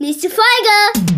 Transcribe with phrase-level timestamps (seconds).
[0.00, 1.08] Nächste Folge!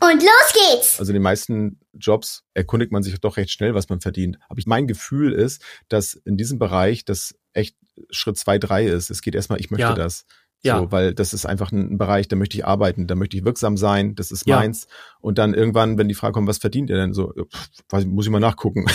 [0.00, 0.98] Und los geht's!
[0.98, 4.38] Also in den meisten Jobs erkundigt man sich doch recht schnell, was man verdient.
[4.48, 7.76] Aber mein Gefühl ist, dass in diesem Bereich das echt
[8.10, 9.08] Schritt zwei, drei ist.
[9.10, 9.94] Es geht erstmal, ich möchte Ja.
[9.94, 10.24] das.
[10.62, 10.78] Ja.
[10.78, 13.44] So, weil das ist einfach ein, ein Bereich, da möchte ich arbeiten, da möchte ich
[13.44, 14.56] wirksam sein, das ist Ja.
[14.56, 14.88] meins.
[15.20, 17.12] Und dann irgendwann, wenn die Frage kommt, was verdient ihr denn?
[17.14, 18.84] So, pff, muss ich mal nachgucken.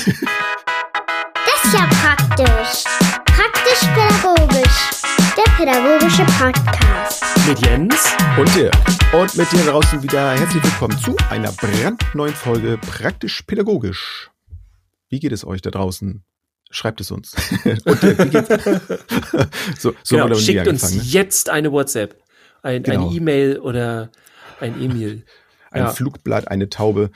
[1.61, 2.83] Das ist ja praktisch.
[3.25, 4.89] Praktisch-pädagogisch.
[5.37, 7.28] Der pädagogische Podcast.
[7.49, 7.95] Mit Jens.
[8.37, 8.69] Und dir.
[9.11, 14.29] Und mit dir draußen wieder herzlich willkommen zu einer brandneuen Folge Praktisch Pädagogisch.
[15.09, 16.23] Wie geht es euch da draußen?
[16.69, 17.33] Schreibt es uns.
[17.65, 18.49] Und dir, wie geht's?
[19.79, 21.01] so, so genau, schickt uns ne?
[21.01, 22.21] jetzt eine WhatsApp,
[22.61, 23.07] ein, Genau.
[23.07, 24.11] eine E-Mail oder
[24.59, 25.25] ein E-Mail.
[25.71, 25.89] Ein Ja.
[25.89, 27.11] Flugblatt, eine Taube.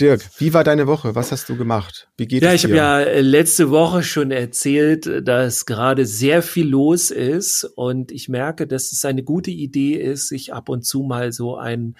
[0.00, 1.14] Dirk, wie war deine Woche?
[1.14, 2.08] Was hast du gemacht?
[2.18, 2.78] Wie geht Ja, es ich habe dir?
[2.78, 8.66] ja äh, letzte Woche schon erzählt, dass gerade sehr viel los ist und ich merke,
[8.66, 11.96] dass es eine gute Idee ist, sich ab und zu mal so ein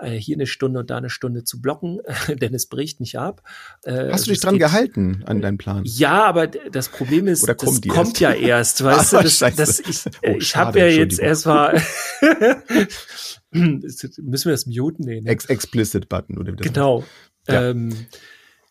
[0.00, 2.00] äh, hier eine Stunde und da eine Stunde zu blocken,
[2.40, 3.42] denn es bricht nicht ab.
[3.84, 5.82] Äh, Hast du dich es dran gehalten an deinen Plan?
[5.86, 8.20] Ja, aber das Problem ist, Oder das kommt die kommt erst?
[8.20, 11.80] ja erst, weißt Ah, du, das, das ich, Oh, ich habe ja jetzt erstmal
[14.22, 15.04] müssen wir das muten?
[15.04, 15.30] Nee, ne?
[15.30, 17.04] Ex explicit Button oder wie das Genau.
[17.48, 17.54] Ja.
[17.54, 17.70] Ja.
[17.70, 17.90] Ähm,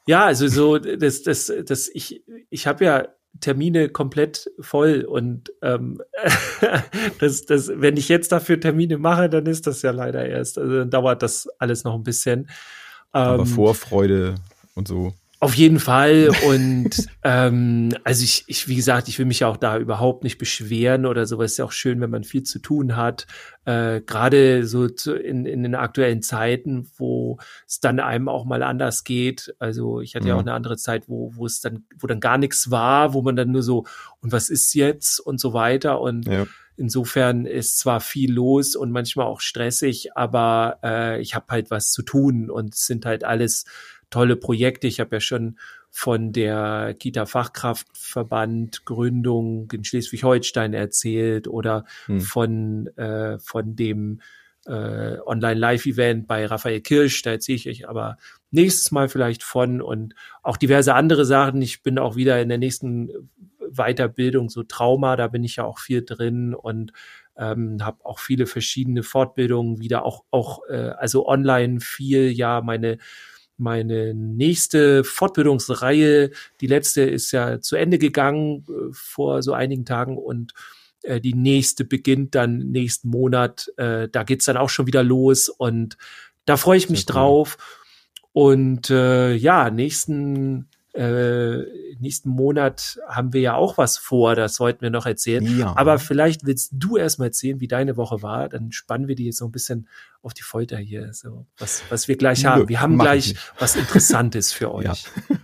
[0.06, 3.08] ja, also so, das, das, das, ich, ich habe ja
[3.40, 6.02] Termine komplett voll und ähm,
[7.20, 10.58] das, das, wenn ich jetzt dafür Termine mache, dann ist das ja leider erst.
[10.60, 12.50] Also dann dauert das alles noch ein bisschen.
[13.12, 14.36] Aber Ähm, Vorfreude
[14.76, 15.14] und so.
[15.44, 16.30] Auf jeden Fall.
[16.48, 16.90] Und
[17.24, 21.06] ähm, also ich, ich, wie gesagt, ich will mich ja auch da überhaupt nicht beschweren
[21.06, 21.52] oder sowas.
[21.52, 23.28] Ist ja auch schön, wenn man viel zu tun hat.
[23.66, 28.64] Äh, Gerade so zu, in, in den aktuellen Zeiten, wo es dann einem auch mal
[28.64, 29.54] anders geht.
[29.60, 30.40] Also ich hatte ja Mhm.
[30.40, 33.36] auch eine andere Zeit, wo, wo es dann, wo dann gar nichts war, wo man
[33.36, 33.86] dann nur so,
[34.22, 36.00] und was ist jetzt und so weiter.
[36.02, 36.46] Und Ja.
[36.76, 41.92] Insofern ist zwar viel los und manchmal auch stressig, aber äh, ich habe halt was
[41.92, 43.66] zu tun und es sind halt alles
[44.14, 44.88] tolle Projekte.
[44.88, 45.58] Ich habe ja schon
[45.90, 52.22] von der Kita-Fachkraftverband Gründung in Schleswig-Holstein erzählt oder Hm.
[52.22, 54.22] von, äh, von dem
[54.66, 57.24] äh, Online-Live-Event bei Raphael Kirsch.
[57.24, 58.18] Da erzähle ich euch aber
[58.52, 60.14] nächstes Mal vielleicht von und
[60.44, 61.62] auch diverse andere Sachen.
[61.62, 63.10] Ich bin auch wieder in der nächsten
[63.72, 66.94] Weiterbildung, so Trauma, da bin ich ja auch viel drin und
[67.36, 73.00] ähm, habe auch viele verschiedene Fortbildungen wieder, auch, auch äh, also online viel, ja, meine
[73.64, 76.30] meine nächste Fortbildungsreihe,
[76.62, 80.54] die letzte ist ja zu Ende gegangen äh, vor so einigen Tagen und
[81.04, 83.72] äh, die nächste beginnt dann nächsten Monat.
[83.78, 85.98] Äh, da geht's dann auch schon wieder los und
[86.46, 87.14] da freue ich Sehr mich cool.
[87.14, 87.58] drauf.
[88.34, 91.64] Und äh, ja, nächsten äh,
[92.00, 95.44] nächsten Monat haben wir ja auch was vor, das sollten wir noch erzählen.
[95.58, 95.76] Ja.
[95.76, 99.26] Aber vielleicht willst du erst mal erzählen, wie deine Woche war, dann spannen wir die
[99.26, 99.88] jetzt so ein bisschen
[100.22, 102.70] auf die Folter hier, so was, was wir gleich haben.
[102.70, 104.86] Wir haben mach gleich was Interessantes für euch.
[104.86, 104.96] Ja.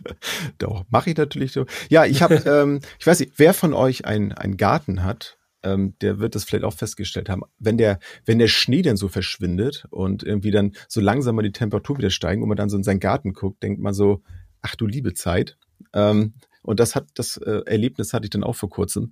[0.60, 1.66] Doch, mache ich natürlich so.
[1.90, 5.96] Ja, ich habe, ähm, ich weiß nicht, wer von euch einen einen Garten hat, ähm,
[6.02, 7.42] der wird das vielleicht auch festgestellt haben.
[7.58, 11.52] Wenn der, wenn der Schnee dann so verschwindet und irgendwie dann so langsam mal die
[11.52, 14.22] Temperatur wieder steigen und man dann so in seinen Garten guckt, denkt man so,
[14.62, 15.58] ach du liebe Zeit.
[15.94, 19.12] Ähm, und das hat, das äh, Erlebnis hatte ich dann auch vor kurzem.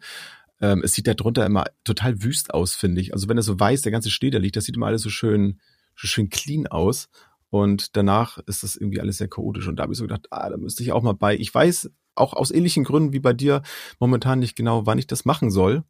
[0.62, 3.14] Ähm, es sieht da drunter immer total wüst aus, finde ich.
[3.14, 5.10] Also wenn er so weiß, der ganze Schnee da liegt, das sieht immer alles so
[5.10, 5.60] schön,
[5.96, 7.10] so schön clean aus.
[7.50, 9.68] Und danach ist das irgendwie alles sehr chaotisch.
[9.68, 11.38] Und da habe ich so gedacht, ah, da müsste ich auch mal bei.
[11.38, 13.62] Ich weiß auch aus ähnlichen Gründen wie bei dir
[14.00, 15.84] momentan nicht genau, wann ich das machen soll.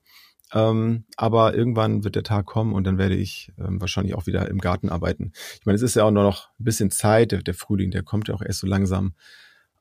[0.54, 4.48] Ähm, aber irgendwann wird der Tag kommen und dann werde ich ähm, wahrscheinlich auch wieder
[4.48, 5.34] im Garten arbeiten.
[5.60, 7.32] Ich meine, es ist ja auch nur noch ein bisschen Zeit.
[7.32, 9.14] Der, der Frühling, der kommt ja auch erst so langsam.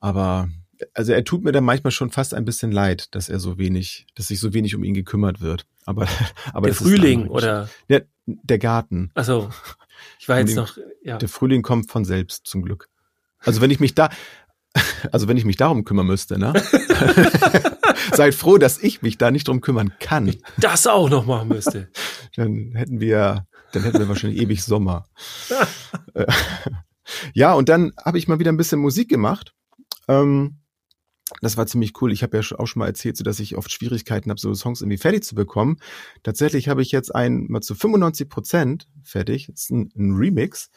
[0.06, 0.48] Aber
[0.94, 4.06] also er tut mir dann manchmal schon fast ein bisschen leid, dass er so wenig,
[4.14, 5.66] dass sich so wenig um ihn gekümmert wird.
[5.84, 6.06] Aber,
[6.52, 9.10] aber Der Frühling oder der, der Garten.
[9.14, 9.50] also
[10.20, 10.64] ich war jetzt Frühling.
[10.64, 11.18] noch ja.
[11.18, 12.88] Der Frühling kommt von selbst, zum Glück.
[13.40, 14.10] Also wenn ich mich da,
[15.10, 16.52] also wenn ich mich darum kümmern müsste, ne?
[18.12, 20.36] Seid froh, dass ich mich da nicht drum kümmern kann.
[20.56, 21.90] das auch noch machen müsste.
[22.36, 25.08] Dann hätten wir, dann hätten wir wahrscheinlich ewig Sommer.
[26.14, 26.26] Äh,
[27.34, 29.55] ja, und dann habe ich mal wieder ein bisschen Musik gemacht.
[30.08, 30.58] Ähm,
[31.40, 32.12] das war ziemlich cool.
[32.12, 34.80] Ich habe ja auch schon mal erzählt, so dass ich oft Schwierigkeiten habe, so Songs
[34.80, 35.78] irgendwie fertig zu bekommen.
[36.22, 39.46] Tatsächlich habe ich jetzt einen mal zu 95 Prozent fertig.
[39.48, 40.70] Das ist ein, ein Remix.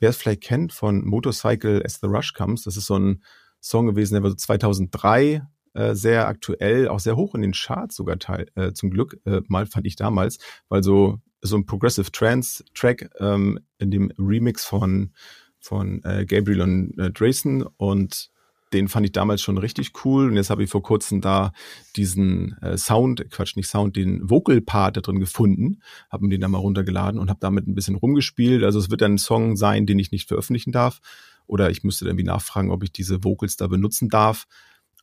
[0.00, 2.64] Wer es vielleicht kennt von Motorcycle as the Rush Comes.
[2.64, 3.22] Das ist so ein
[3.62, 5.42] Song gewesen, der war so 2003
[5.72, 9.40] äh, sehr aktuell, auch sehr hoch in den Charts sogar teil, äh, zum Glück äh,
[9.48, 10.38] mal fand ich damals,
[10.68, 15.12] weil so so ein Progressive Trance Track ähm, in dem Remix von
[15.58, 18.30] von äh, Gabriel und äh, Drayson und
[18.74, 21.52] den fand ich damals schon richtig cool und jetzt habe ich vor kurzem da
[21.96, 25.80] diesen äh, Sound, Quatsch, nicht Sound, den Vocal-Part da drin gefunden,
[26.10, 28.64] habe mir den da mal runtergeladen und habe damit ein bisschen rumgespielt.
[28.64, 31.00] Also es wird ein Song sein, den ich nicht veröffentlichen darf
[31.46, 34.46] oder ich müsste irgendwie nachfragen, ob ich diese Vocals da benutzen darf.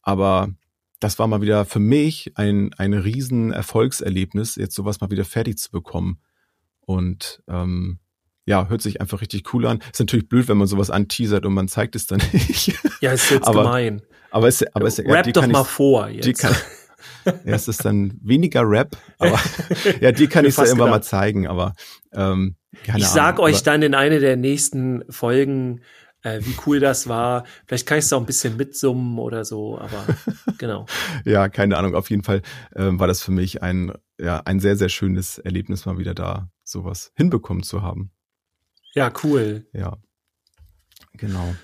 [0.02, 0.54] Aber
[1.00, 5.58] das war mal wieder für mich ein, ein riesen Erfolgserlebnis, jetzt sowas mal wieder fertig
[5.58, 6.20] zu bekommen.
[6.82, 8.00] Und ähm,
[8.46, 9.80] ja, hört sich einfach richtig cool an.
[9.92, 12.74] Ist natürlich blöd, wenn man sowas anteasert und man zeigt es dann nicht.
[13.02, 14.02] Ja, ist jetzt aber, gemein.
[14.32, 16.26] Aber es, aber es, Rap die doch mal ich, vor jetzt.
[16.26, 16.56] Die kann,
[17.26, 19.40] ja, es ist dann weniger Rap, aber
[20.02, 21.74] ja, die kann ich ja irgendwann mal zeigen, aber
[22.14, 22.56] ähm,
[22.86, 25.82] keine ich sag Ahnung, euch dann in einer der nächsten Folgen,
[26.24, 27.44] äh, wie cool das war.
[27.68, 30.06] Vielleicht kann ich es auch ein bisschen mitsummen oder so, aber
[30.58, 30.86] genau.
[31.26, 31.96] Ja, keine Ahnung.
[31.96, 32.42] Auf jeden Fall
[32.76, 36.50] ähm, war das für mich ein, ja, ein sehr, sehr schönes Erlebnis, mal wieder da
[36.64, 38.12] sowas hinbekommen zu haben.
[38.94, 39.66] Ja, cool.
[39.74, 39.98] Ja.
[41.14, 41.56] Genau.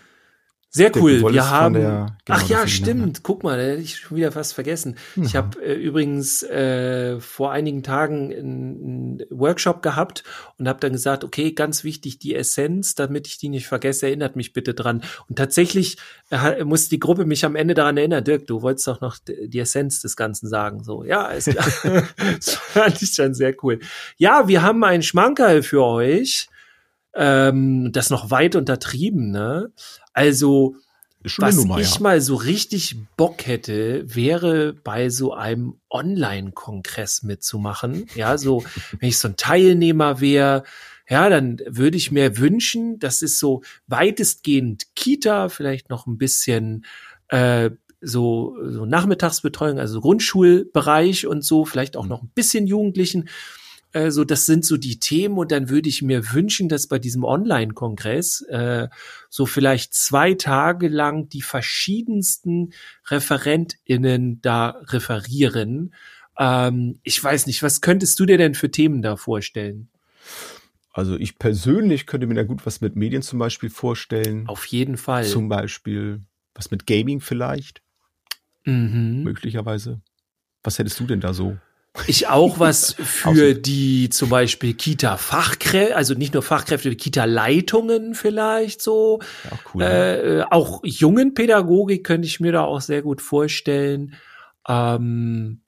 [0.69, 1.21] Sehr cool.
[1.21, 1.73] wolltest Wir haben.
[1.73, 3.23] der- genau, Ach ja, stimmt.
[3.23, 4.95] Guck mal, da hätte ich schon wieder fast vergessen.
[5.15, 5.41] Ich Ja.
[5.41, 10.23] habe äh, übrigens äh, vor einigen Tagen einen Workshop gehabt
[10.59, 14.35] und habe dann gesagt, okay, ganz wichtig, die Essenz, damit ich die nicht vergesse, erinnert
[14.35, 15.01] mich bitte dran.
[15.27, 15.97] Und tatsächlich
[16.29, 19.59] äh, muss die Gruppe mich am Ende daran erinnern, Dirk, du wolltest doch noch die
[19.59, 20.83] Essenz des Ganzen sagen.
[20.83, 21.65] So, ja, ist klar.
[22.35, 23.79] das fand ich schon sehr cool.
[24.17, 26.49] Ja, wir haben einen Schmankerl für euch.
[27.15, 29.71] Ähm, das noch weit untertrieben, ne?
[30.13, 30.75] Also,
[31.37, 32.01] was Nummer, ich ja.
[32.01, 38.05] mal so richtig Bock hätte, wäre bei so einem Online-Kongress mitzumachen.
[38.15, 38.63] Ja, so,
[38.99, 40.63] wenn ich so ein Teilnehmer wäre,
[41.09, 46.85] ja, dann würde ich mir wünschen, das ist so weitestgehend Kita, vielleicht noch ein bisschen
[47.29, 47.71] äh,
[48.01, 53.29] so, so Nachmittagsbetreuung, also Grundschulbereich und so, vielleicht auch noch ein bisschen Jugendlichen.
[53.97, 56.99] Äh, so, das sind so die Themen und dann würde ich mir wünschen, dass bei
[56.99, 58.87] diesem Online-Kongress äh,
[59.29, 62.73] so vielleicht zwei Tage lang die verschiedensten
[63.09, 65.93] ReferentInnen da referieren.
[66.37, 69.89] Ähm, ich weiß nicht, was könntest du dir denn für Themen da vorstellen?
[70.91, 74.47] Also ich persönlich könnte mir da gut was mit Medien zum Beispiel vorstellen.
[74.47, 75.25] Auf jeden Fall.
[75.25, 76.21] Zum Beispiel
[76.53, 77.81] was mit Gaming vielleicht,
[78.65, 79.21] mhm.
[79.23, 80.01] möglicherweise.
[80.63, 81.57] Was hättest du denn da so?
[82.05, 89.19] Ich auch was für die zum Beispiel Kita-Fachkräfte, also nicht nur Fachkräfte, Kita-Leitungen vielleicht so.
[89.43, 89.83] Ja, auch cool.
[89.83, 90.17] ne?
[90.17, 94.15] Äh, auch jungen Pädagogik könnte ich mir da auch sehr gut vorstellen.
[94.67, 95.61] Ähm,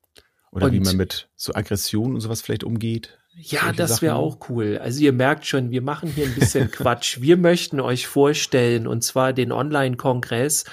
[0.52, 3.18] Oder wie man mit so Aggression und sowas vielleicht umgeht.
[3.36, 4.80] ja, das wäre auch cool.
[4.82, 7.22] Also ihr merkt schon, wir machen hier ein bisschen Quatsch.
[7.22, 10.66] Wir möchten euch vorstellen, und zwar den Online-Kongress,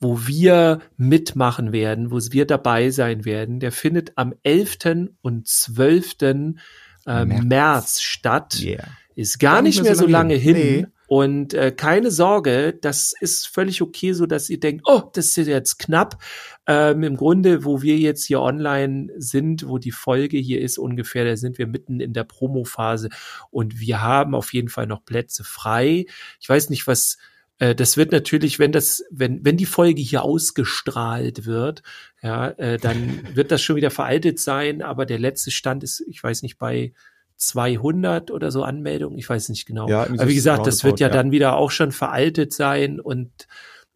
[0.00, 3.60] wo wir mitmachen werden, wo wir dabei sein werden.
[3.60, 5.10] Der findet am 11.
[5.20, 6.16] und 12.
[6.22, 7.44] Äh, März.
[7.44, 8.00] März.
[8.00, 8.60] statt.
[8.62, 8.84] Yeah.
[9.14, 10.56] Ist gar, nicht mehr so lange hin.
[10.56, 10.86] Nee.
[11.06, 15.48] Und äh, keine Sorge, das ist völlig okay, so dass ihr denkt, oh, das ist
[15.48, 16.22] jetzt knapp.
[16.68, 21.24] Ähm, Im Grunde, wo wir jetzt hier online sind, wo die Folge hier ist ungefähr,
[21.24, 23.08] da sind wir mitten in der Promophase
[23.50, 26.06] und wir haben auf jeden Fall noch Plätze frei.
[26.38, 27.18] Ich weiß nicht, was
[27.60, 31.82] äh, das wird natürlich, wenn das, wenn, wenn die Folge hier ausgestrahlt wird,
[32.22, 36.22] ja, äh, dann wird das schon wieder veraltet sein, aber der letzte Stand ist, ich
[36.22, 36.92] weiß nicht, bei
[37.36, 39.88] 200 oder so Anmeldungen, ich weiß nicht genau.
[39.88, 41.12] Ja, aber wie gesagt, das wird ja, ja.
[41.12, 43.30] dann wieder auch schon veraltet sein und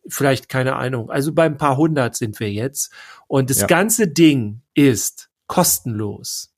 [0.06, 1.10] vielleicht keine Ahnung.
[1.10, 2.92] Also bei ein paar hundert sind wir jetzt
[3.26, 3.66] und das Ja.
[3.66, 6.53] ganze Ding ist kostenlos.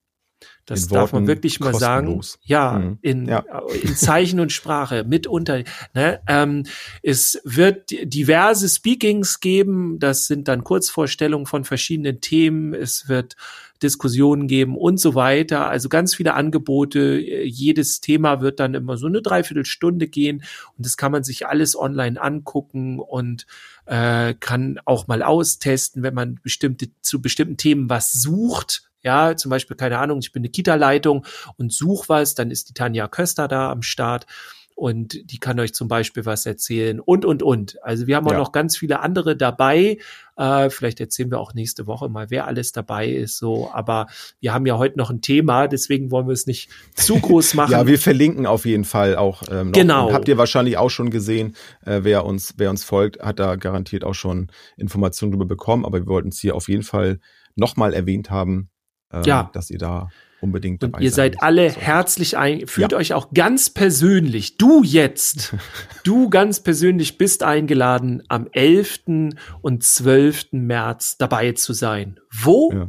[0.66, 2.06] Das In darf man Worten wirklich mal sagen.
[2.06, 2.38] kostenlos.
[2.42, 2.98] Ja, Mhm.
[3.00, 3.44] in, Ja.
[3.82, 5.62] in Zeichen und Sprache mitunter.
[5.94, 6.20] Ne?
[6.26, 6.64] Ähm,
[7.02, 9.98] es wird diverse Speakings geben.
[10.00, 12.74] Das sind dann Kurzvorstellungen von verschiedenen Themen.
[12.74, 13.36] Es wird
[13.82, 15.68] Diskussionen geben und so weiter.
[15.68, 17.18] Also ganz viele Angebote.
[17.44, 20.42] Jedes Thema wird dann immer so eine Dreiviertelstunde gehen
[20.76, 23.46] und das kann man sich alles online angucken und
[23.84, 28.85] äh, kann auch mal austesten, wenn man bestimmte zu bestimmten Themen was sucht.
[29.02, 31.24] Ja, zum Beispiel, keine Ahnung, ich bin eine Kita-Leitung
[31.56, 34.26] und suche was, dann ist die Tanja Köster da am Start
[34.74, 37.82] und die kann euch zum Beispiel was erzählen und, und, und.
[37.82, 38.38] Also wir haben auch Ja.
[38.38, 39.96] noch ganz viele andere dabei.
[40.36, 43.70] Äh, vielleicht erzählen wir auch nächste Woche mal, wer alles dabei ist, so.
[43.72, 44.06] Aber
[44.38, 47.72] wir haben ja heute noch ein Thema, deswegen wollen wir es nicht zu groß machen.
[47.72, 49.44] Ja, wir verlinken auf jeden Fall auch.
[49.50, 49.72] Ähm, noch.
[49.72, 50.08] Genau.
[50.08, 53.56] Und habt ihr wahrscheinlich auch schon gesehen, äh, wer uns, wer uns folgt, hat da
[53.56, 55.86] garantiert auch schon Informationen darüber bekommen.
[55.86, 57.18] Aber wir wollten es hier auf jeden Fall
[57.54, 58.68] nochmal erwähnt haben,
[59.16, 59.50] ähm, Ja.
[59.52, 60.08] dass ihr da
[60.40, 61.82] unbedingt Und dabei ihr sein seid alle sollt.
[61.86, 62.98] herzlich ein, fühlt Ja.
[62.98, 65.54] euch auch ganz persönlich, du jetzt,
[66.04, 69.34] du ganz persönlich bist eingeladen, am 11.
[69.62, 70.48] und 12.
[70.52, 72.20] März dabei zu sein.
[72.30, 72.70] Wo?
[72.72, 72.88] Ja.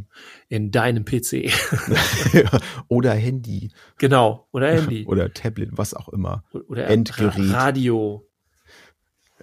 [0.50, 1.50] In deinem PC.
[2.88, 4.48] Oder Handy genau.
[4.52, 5.06] Oder Handy.
[5.08, 6.44] oder Tablet, was auch immer.
[6.68, 7.54] Oder Endgerät.
[7.54, 8.27] Radio.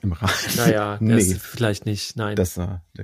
[0.04, 0.30] Im Rad.
[0.58, 1.23] Naja, nee.
[1.23, 2.37] vielleicht nicht, nein.
[2.37, 2.61] Das,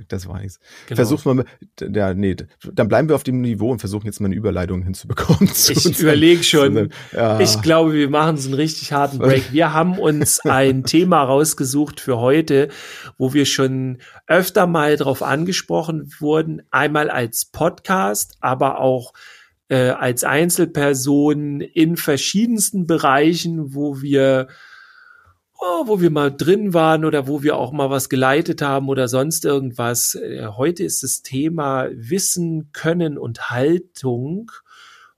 [0.07, 0.59] das war nichts.
[0.85, 0.97] Genau.
[0.97, 1.45] Versuch mal,
[1.79, 2.35] ja, nee,
[2.71, 5.47] dann bleiben wir auf dem Niveau und versuchen jetzt mal eine Überleitung hinzubekommen.
[5.53, 6.91] Zu ich überlege schon.
[7.11, 7.39] Ja.
[7.39, 9.51] Ich glaube, wir machen so einen richtig harten Break.
[9.51, 12.69] Wir haben uns ein Thema rausgesucht für heute,
[13.17, 16.61] wo wir schon öfter mal drauf angesprochen wurden.
[16.69, 19.13] Einmal als Podcast, aber auch
[19.69, 24.49] äh, als Einzelperson in verschiedensten Bereichen, wo wir
[25.61, 29.07] oh, wo wir mal drin waren oder wo wir auch mal was geleitet haben oder
[29.07, 30.15] sonst irgendwas.
[30.15, 34.51] Äh, heute ist das Thema Wissen, Können und Haltung,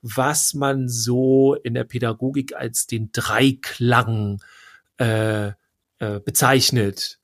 [0.02, 4.44] was man so in der Pädagogik als den Dreiklang
[4.98, 5.48] äh,
[6.00, 7.20] äh, bezeichnet.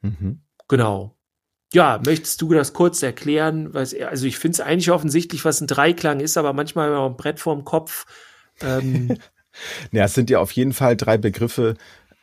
[0.00, 0.40] Mhm.
[0.66, 1.14] Genau.
[1.74, 3.74] Ja, möchtest du das kurz erklären?
[3.74, 7.16] Also ich finde es eigentlich offensichtlich, was ein Dreiklang ist, aber manchmal wenn man ein
[7.16, 8.06] Brett vorm Kopf.
[8.62, 9.18] Ähm,
[9.92, 11.74] ja, es sind ja auf jeden Fall drei Begriffe,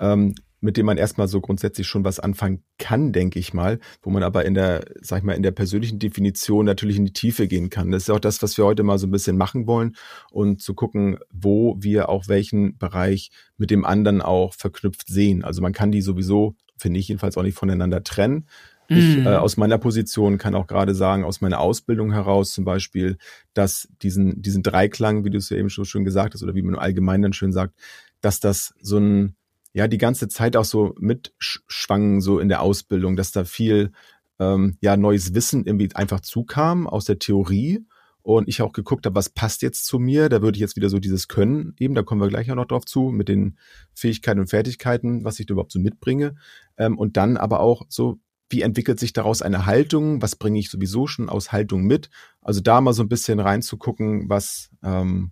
[0.01, 4.11] ähm, mit dem man erstmal so grundsätzlich schon was anfangen kann, denke ich mal, wo
[4.11, 7.47] man aber in der, sag ich mal, in der persönlichen Definition natürlich in die Tiefe
[7.47, 7.91] gehen kann.
[7.91, 9.95] Das ist auch das, was wir heute mal so ein bisschen machen wollen
[10.29, 15.43] und zu gucken, wo wir auch welchen Bereich mit dem anderen auch verknüpft sehen.
[15.43, 18.47] Also man kann die sowieso, finde ich jedenfalls auch nicht voneinander trennen.
[18.87, 19.25] Ich mm.
[19.25, 23.17] äh, aus meiner Position kann auch gerade sagen, aus meiner Ausbildung heraus zum Beispiel,
[23.53, 26.61] dass diesen, diesen Dreiklang, wie du es ja eben schon schön gesagt hast, oder wie
[26.61, 27.73] man allgemein dann schön sagt,
[28.19, 29.35] dass das so ein,
[29.73, 33.91] ja die ganze Zeit auch so mitschwangen, so in der Ausbildung, dass da viel
[34.39, 37.85] ähm, ja neues Wissen irgendwie einfach zukam aus der Theorie
[38.23, 40.29] und ich auch geguckt habe, was passt jetzt zu mir.
[40.29, 42.65] Da würde ich jetzt wieder so dieses Können eben, da kommen wir gleich auch noch
[42.65, 43.57] drauf zu, mit den
[43.93, 46.35] Fähigkeiten und Fertigkeiten, was ich da überhaupt so mitbringe.
[46.77, 50.21] Ähm, und dann aber auch so, wie entwickelt sich daraus eine Haltung?
[50.21, 52.09] Was bringe ich sowieso schon aus Haltung mit?
[52.41, 55.31] Also da mal so ein bisschen reinzugucken, was ähm,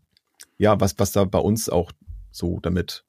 [0.57, 1.91] ja, was, was da bei uns auch
[2.31, 3.05] so damit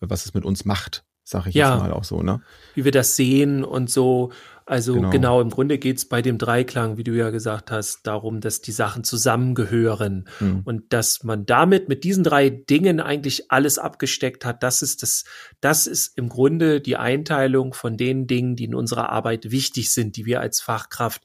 [0.00, 2.40] was es mit uns macht, sage ich ja, jetzt mal auch so, ne?
[2.74, 4.32] Wie wir das sehen und so.
[4.66, 8.40] Also genau, genau im Grunde geht's bei dem Dreiklang, wie du ja gesagt hast, darum,
[8.40, 10.62] dass die Sachen zusammengehören mhm.
[10.64, 14.62] und dass man damit mit diesen drei Dingen eigentlich alles abgesteckt hat.
[14.62, 15.24] Das ist das,
[15.60, 20.16] das ist im Grunde die Einteilung von den Dingen, die in unserer Arbeit wichtig sind,
[20.16, 21.22] die wir als Fachkraft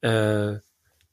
[0.00, 0.58] äh,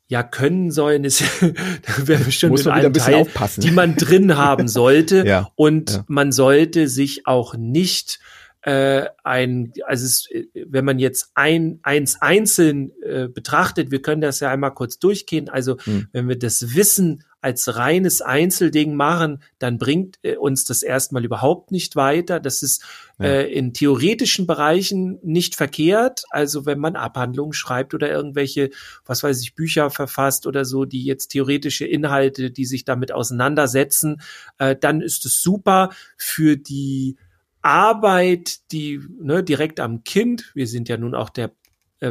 [0.07, 3.61] ja können sollen, ist da wäre bestimmt Muss man ein Teil, aufpassen.
[3.61, 5.23] die man drin haben sollte.
[5.27, 6.05] ja, und ja.
[6.07, 8.19] man sollte sich auch nicht
[8.61, 14.39] äh, ein, also es, wenn man jetzt ein eins einzeln äh, betrachtet, wir können das
[14.39, 15.49] ja einmal kurz durchgehen.
[15.49, 16.07] Also hm.
[16.11, 21.71] wenn wir das Wissen als reines Einzelding machen, dann bringt äh, uns das erstmal überhaupt
[21.71, 22.39] nicht weiter.
[22.39, 22.83] Das ist
[23.19, 23.25] ja.
[23.25, 26.23] äh, in theoretischen Bereichen nicht verkehrt.
[26.29, 28.71] Also wenn man Abhandlungen schreibt oder irgendwelche,
[29.05, 34.21] was weiß ich, Bücher verfasst oder so, die jetzt theoretische Inhalte, die sich damit auseinandersetzen,
[34.57, 37.17] äh, dann ist es super für die
[37.61, 41.51] Arbeit, die ne, direkt am Kind, wir sind ja nun auch der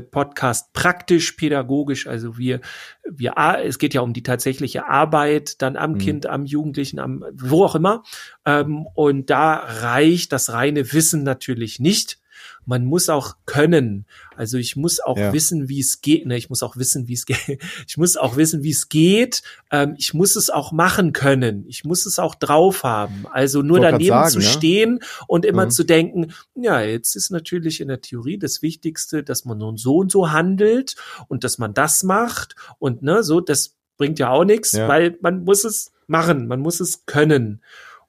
[0.00, 2.06] Podcast praktisch pädagogisch.
[2.06, 2.60] Also wir,
[3.04, 5.98] wir, es geht ja um die tatsächliche Arbeit dann am mhm.
[5.98, 8.02] Kind, am Jugendlichen, am wo auch immer.
[8.44, 12.18] Ähm, und da reicht das reine Wissen natürlich nicht
[12.66, 14.04] man muss auch können.
[14.37, 15.32] Also ich muss auch ja.
[15.32, 16.26] wissen, wie es geht.
[16.26, 17.37] Ne, ich muss auch wissen, wie es geht.
[17.87, 19.42] Ich muss auch wissen, wie es geht.
[19.70, 21.64] Ähm, ich muss es auch machen können.
[21.68, 23.26] Ich muss es auch drauf haben.
[23.30, 25.08] Also nur daneben sagen, zu stehen ja?
[25.28, 25.70] und immer mhm.
[25.70, 29.99] zu denken, ja, jetzt ist natürlich in der Theorie das Wichtigste, dass man nun so
[29.99, 30.96] und so handelt
[31.28, 34.88] und dass man das macht und ne, so, das bringt ja auch nichts, ja.
[34.88, 37.62] weil man muss es machen, man muss es können.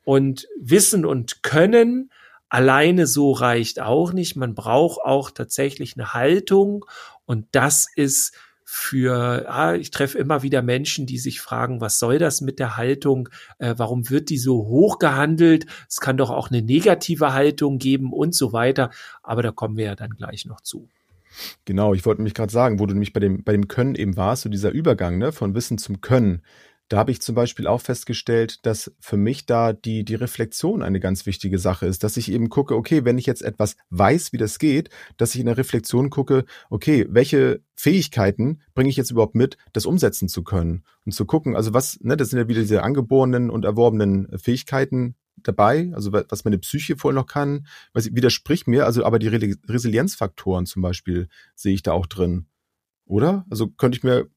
[0.04, 2.12] Und Wissen und Können
[2.50, 4.36] alleine so reicht auch nicht.
[4.36, 6.86] Man braucht auch tatsächlich eine Haltung
[7.26, 8.34] und das ist
[8.70, 12.76] für, ah, ich treffe immer wieder Menschen, die sich fragen, was soll das mit der
[12.76, 13.30] Haltung?
[13.60, 15.66] Äh, warum wird die so hoch gehandelt?
[15.88, 18.92] Es kann doch auch eine negative Haltung geben und so weiter.
[19.24, 20.90] Aber da kommen wir ja dann gleich noch zu.
[21.64, 24.18] Genau, ich wollte mich gerade sagen, wo du nämlich bei dem, bei dem Können eben
[24.18, 26.42] warst, so dieser Übergang ne, von Wissen zum Können.
[26.90, 31.02] Da habe ich zum Beispiel auch festgestellt, dass für mich da die, die Reflexion eine
[31.02, 34.38] ganz wichtige Sache ist, dass ich eben gucke, okay, wenn ich jetzt etwas weiß, wie
[34.38, 39.36] das geht, dass ich in der Reflexion gucke, okay, welche Fähigkeiten bringe ich jetzt überhaupt
[39.36, 42.62] mit, das umsetzen zu können und zu gucken, also was, ne, das sind ja wieder
[42.62, 48.68] diese angeborenen und erworbenen Fähigkeiten dabei, also was meine Psyche voll noch kann, was widerspricht
[48.68, 52.48] mir, also aber die Resilienzfaktoren zum Beispiel sehe ich da auch drin.
[53.06, 53.46] Oder?
[53.50, 54.28] Also könnte ich mir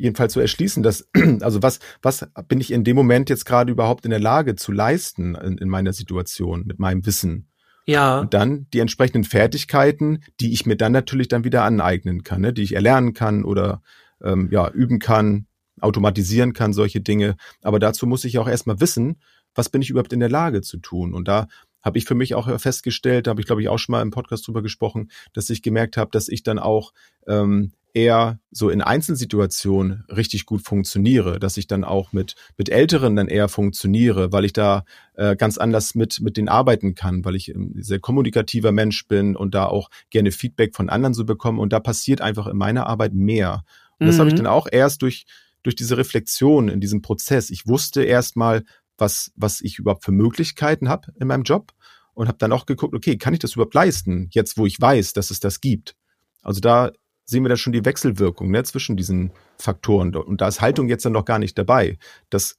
[0.00, 1.08] jedenfalls so erschließen, dass,
[1.40, 4.72] also was, was bin ich in dem Moment jetzt gerade überhaupt in der Lage zu
[4.72, 7.48] leisten in, in meiner Situation mit meinem Wissen?
[7.86, 8.20] Ja.
[8.20, 12.52] Und dann die entsprechenden Fertigkeiten, die ich mir dann natürlich dann wieder aneignen kann, ne?
[12.52, 13.82] die ich erlernen kann oder
[14.22, 15.46] ähm, ja, üben kann,
[15.80, 17.36] automatisieren kann, solche Dinge.
[17.62, 19.20] Aber dazu muss ich auch erstmal wissen,
[19.54, 21.14] was bin ich überhaupt in der Lage zu tun?
[21.14, 21.48] Und da
[21.82, 24.10] habe ich für mich auch festgestellt, da habe ich glaube ich auch schon mal im
[24.10, 26.92] Podcast drüber gesprochen, dass ich gemerkt habe, dass ich dann auch
[27.26, 33.16] ähm, eher so in Einzelsituationen richtig gut funktioniere, dass ich dann auch mit mit Älteren
[33.16, 37.36] dann eher funktioniere, weil ich da äh, ganz anders mit mit denen arbeiten kann, weil
[37.36, 41.60] ich ein sehr kommunikativer Mensch bin und da auch gerne Feedback von anderen so bekomme
[41.60, 43.64] und da passiert einfach in meiner Arbeit mehr.
[43.98, 44.20] Und das mhm.
[44.20, 45.26] habe ich dann auch erst durch
[45.62, 47.50] durch diese Reflexion in diesem Prozess.
[47.50, 48.64] Ich wusste erstmal,
[48.98, 51.72] was was ich überhaupt für Möglichkeiten habe in meinem Job
[52.14, 55.12] und habe dann auch geguckt, okay, kann ich das überhaupt leisten, jetzt wo ich weiß,
[55.12, 55.96] dass es das gibt.
[56.42, 56.92] Also da
[57.30, 60.14] sehen wir da schon die Wechselwirkung ne, zwischen diesen Faktoren.
[60.14, 61.98] Und da ist Haltung jetzt dann noch gar nicht dabei.
[62.28, 62.58] Das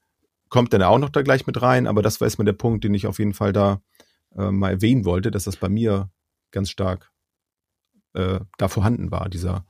[0.49, 2.93] kommt dann auch noch da gleich mit rein, aber das war erstmal der Punkt, den
[2.93, 3.81] ich auf jeden Fall da
[4.35, 6.09] äh, mal erwähnen wollte, dass das bei mir
[6.51, 7.11] ganz stark
[8.13, 9.65] äh, da vorhanden war, dieser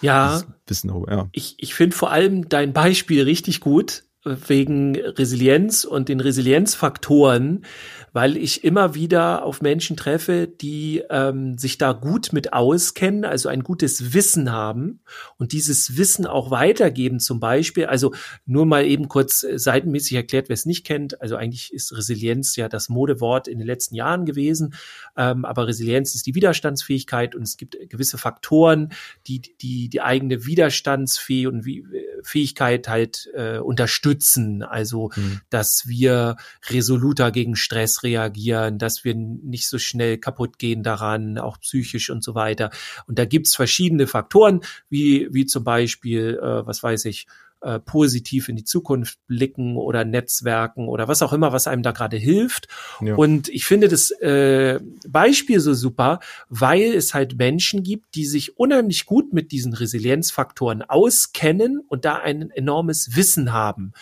[0.00, 0.54] ja, Wissen.
[1.08, 1.28] Ja.
[1.32, 7.64] Ich, ich finde vor allem dein Beispiel richtig gut, wegen Resilienz und den Resilienzfaktoren,
[8.12, 13.48] weil ich immer wieder auf Menschen treffe, die ähm, sich da gut mit auskennen, also
[13.48, 15.00] ein gutes Wissen haben
[15.38, 17.86] und dieses Wissen auch weitergeben zum Beispiel.
[17.86, 18.14] Also
[18.46, 21.20] nur mal eben kurz äh, seitenmäßig erklärt, wer es nicht kennt.
[21.20, 24.74] Also eigentlich ist Resilienz ja das Modewort in den letzten Jahren gewesen,
[25.16, 28.92] ähm, aber Resilienz ist die Widerstandsfähigkeit und es gibt gewisse Faktoren,
[29.26, 34.11] die die, die eigene Widerstandsfähigkeit äh, halt äh, unterstützen.
[34.62, 35.40] Also, mhm.
[35.50, 36.36] dass wir
[36.68, 42.22] resoluter gegen Stress reagieren, dass wir nicht so schnell kaputt gehen daran, auch psychisch und
[42.22, 42.70] so weiter.
[43.06, 47.26] Und da gibt's verschiedene Faktoren, wie, wie zum Beispiel, äh, was weiß ich,
[47.62, 51.92] äh, positiv in die Zukunft blicken oder Netzwerken oder was auch immer, was einem da
[51.92, 52.68] gerade hilft.
[53.00, 53.14] Ja.
[53.14, 58.58] Und ich finde das äh, Beispiel so super, weil es halt Menschen gibt, die sich
[58.58, 63.92] unheimlich gut mit diesen Resilienzfaktoren auskennen und da ein enormes Wissen haben.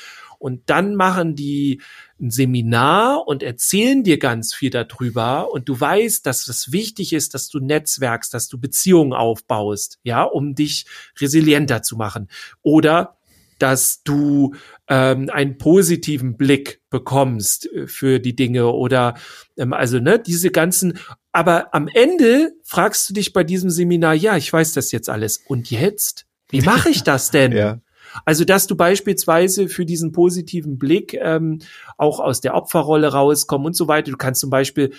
[0.41, 1.83] Und dann machen die
[2.19, 7.35] ein Seminar und erzählen dir ganz viel darüber und du weißt, dass es wichtig ist,
[7.35, 10.87] dass du netzwerkst, dass du Beziehungen aufbaust, ja, um dich
[11.21, 12.29] resilienter zu machen.
[12.63, 13.19] Oder
[13.63, 14.55] dass du
[14.89, 19.15] ähm, einen positiven Blick bekommst äh, für die Dinge oder
[19.57, 20.99] ähm, also ne diese ganzen
[21.33, 25.39] aber am Ende fragst du dich bei diesem Seminar ja ich weiß das jetzt alles
[25.47, 27.81] und jetzt wie mache ich das denn ja.
[28.25, 31.61] Also, dass du beispielsweise für diesen positiven Blick ähm,
[31.97, 34.11] auch aus der Opferrolle rauskommen und so weiter.
[34.11, 34.93] Du kannst zum Beispiel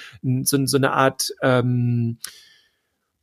[0.43, 2.19] so, so eine Art ähm,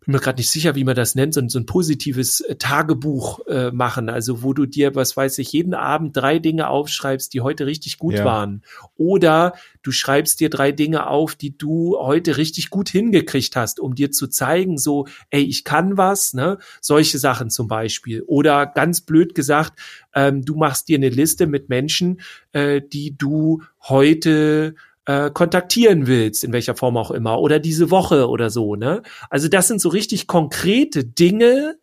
[0.09, 3.47] bin mir gerade nicht sicher, wie man das nennt, so, so ein positives äh, Tagebuch
[3.47, 7.43] äh, machen, also wo du dir, was weiß ich, jeden Abend drei Dinge aufschreibst, die
[7.43, 8.25] heute richtig gut ja.
[8.25, 8.63] waren.
[8.97, 13.95] Oder du schreibst dir drei Dinge auf, die du heute richtig gut hingekriegt hast, um
[13.95, 16.57] dir zu zeigen, so, ey, ich kann was, ne?
[16.81, 18.23] Solche Sachen zum Beispiel.
[18.23, 19.79] Oder ganz blöd gesagt,
[20.15, 24.75] ähm, du machst dir eine Liste mit Menschen, äh, die du heute
[25.09, 29.03] äh, kontaktieren willst, in welcher Form auch immer, oder diese Woche oder so, ne?
[29.31, 31.79] Also das sind so richtig konkrete Dinge,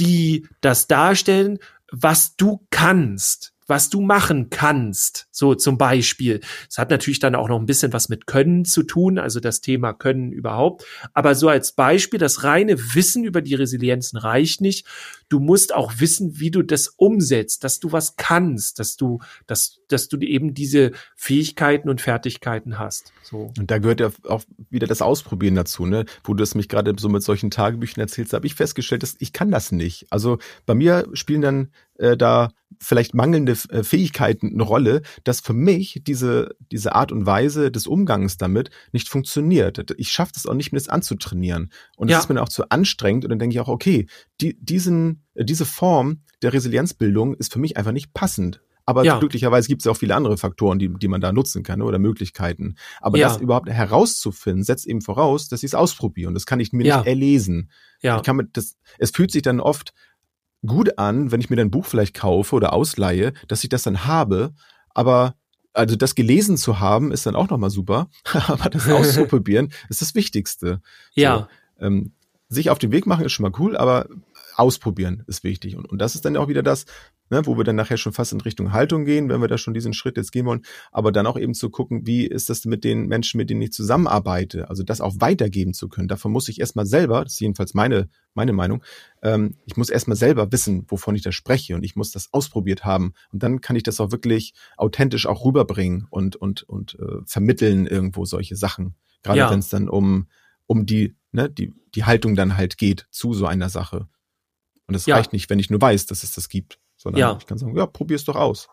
[0.00, 1.60] die das darstellen,
[1.92, 5.26] was du kannst was du machen kannst.
[5.30, 6.40] So zum Beispiel.
[6.68, 9.60] Es hat natürlich dann auch noch ein bisschen was mit Können zu tun, also das
[9.60, 10.84] Thema Können überhaupt.
[11.14, 14.86] Aber so als Beispiel, das reine Wissen über die Resilienzen reicht nicht.
[15.34, 19.18] Du musst auch wissen, wie du das umsetzt, dass du was kannst, dass du,
[19.48, 23.12] dass, dass du eben diese Fähigkeiten und Fertigkeiten hast.
[23.24, 23.52] So.
[23.58, 26.04] Und da gehört ja auch wieder das Ausprobieren dazu, ne?
[26.22, 29.32] Wo du es mich gerade so mit solchen Tagebüchern erzählst, habe ich festgestellt, dass ich
[29.32, 30.06] kann das nicht.
[30.10, 35.52] Also bei mir spielen dann äh, da vielleicht mangelnde äh, Fähigkeiten eine Rolle, dass für
[35.52, 39.92] mich diese, diese Art und Weise des Umgangs damit nicht funktioniert.
[39.96, 41.70] Ich schaffe es auch nicht, mir das anzutrainieren.
[41.96, 42.20] Und das ja.
[42.20, 43.24] ist mir auch zu anstrengend.
[43.24, 44.06] Und dann denke ich auch, okay,
[44.40, 48.60] die, diesen, diese Form der Resilienzbildung ist für mich einfach nicht passend.
[48.86, 49.18] Aber ja.
[49.18, 51.98] glücklicherweise gibt es ja auch viele andere Faktoren, die, die man da nutzen kann oder
[51.98, 52.74] Möglichkeiten.
[53.00, 53.28] Aber ja.
[53.28, 56.28] das überhaupt herauszufinden, setzt eben voraus, dass ich es ausprobiere.
[56.28, 56.98] Und das kann ich mir ja.
[56.98, 57.70] nicht erlesen.
[58.02, 58.18] Ja.
[58.18, 59.94] Ich kann mit das, es fühlt sich dann oft
[60.66, 64.04] gut an, wenn ich mir dein Buch vielleicht kaufe oder ausleihe, dass ich das dann
[64.06, 64.54] habe,
[64.90, 65.34] aber
[65.72, 68.08] also das gelesen zu haben, ist dann auch nochmal super,
[68.46, 70.80] aber das auszuprobieren ist das Wichtigste.
[71.14, 71.48] Ja.
[71.78, 72.12] So, ähm,
[72.48, 74.06] sich auf den Weg machen ist schon mal cool, aber
[74.56, 75.76] ausprobieren ist wichtig.
[75.76, 76.86] Und, und das ist dann auch wieder das,
[77.30, 79.74] ne, wo wir dann nachher schon fast in Richtung Haltung gehen, wenn wir da schon
[79.74, 80.62] diesen Schritt jetzt gehen wollen,
[80.92, 83.72] aber dann auch eben zu gucken, wie ist das mit den Menschen, mit denen ich
[83.72, 86.08] zusammenarbeite, also das auch weitergeben zu können.
[86.08, 88.82] Davon muss ich erstmal selber, das ist jedenfalls meine, meine Meinung,
[89.22, 92.84] ähm, ich muss erstmal selber wissen, wovon ich da spreche und ich muss das ausprobiert
[92.84, 97.22] haben und dann kann ich das auch wirklich authentisch auch rüberbringen und, und, und äh,
[97.26, 98.94] vermitteln irgendwo solche Sachen.
[99.22, 99.50] Gerade ja.
[99.50, 100.28] wenn es dann um,
[100.66, 104.08] um die, ne, die, die Haltung dann halt geht zu so einer Sache.
[104.86, 105.16] Und es ja.
[105.16, 107.36] reicht nicht, wenn ich nur weiß, dass es das gibt sondern ja.
[107.38, 108.68] ich kann sagen, ja, probier's doch aus.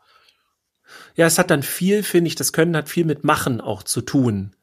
[1.15, 4.01] Ja, es hat dann viel, finde ich, das Können hat viel mit Machen auch zu
[4.01, 4.55] tun.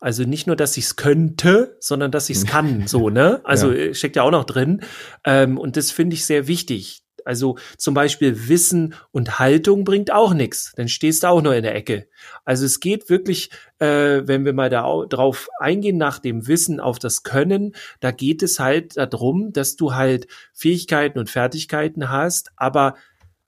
[0.00, 3.40] Also nicht nur, dass ich es könnte, sondern dass ich es kann, so, ne?
[3.44, 3.94] Also ja.
[3.94, 4.82] steckt ja auch noch drin.
[5.24, 7.02] Ähm, und das finde ich sehr wichtig.
[7.26, 10.72] Also zum Beispiel Wissen und Haltung bringt auch nichts.
[10.76, 12.08] Dann stehst du auch nur in der Ecke.
[12.44, 16.98] Also es geht wirklich, äh, wenn wir mal da drauf eingehen, nach dem Wissen auf
[16.98, 22.94] das Können, da geht es halt darum, dass du halt Fähigkeiten und Fertigkeiten hast, aber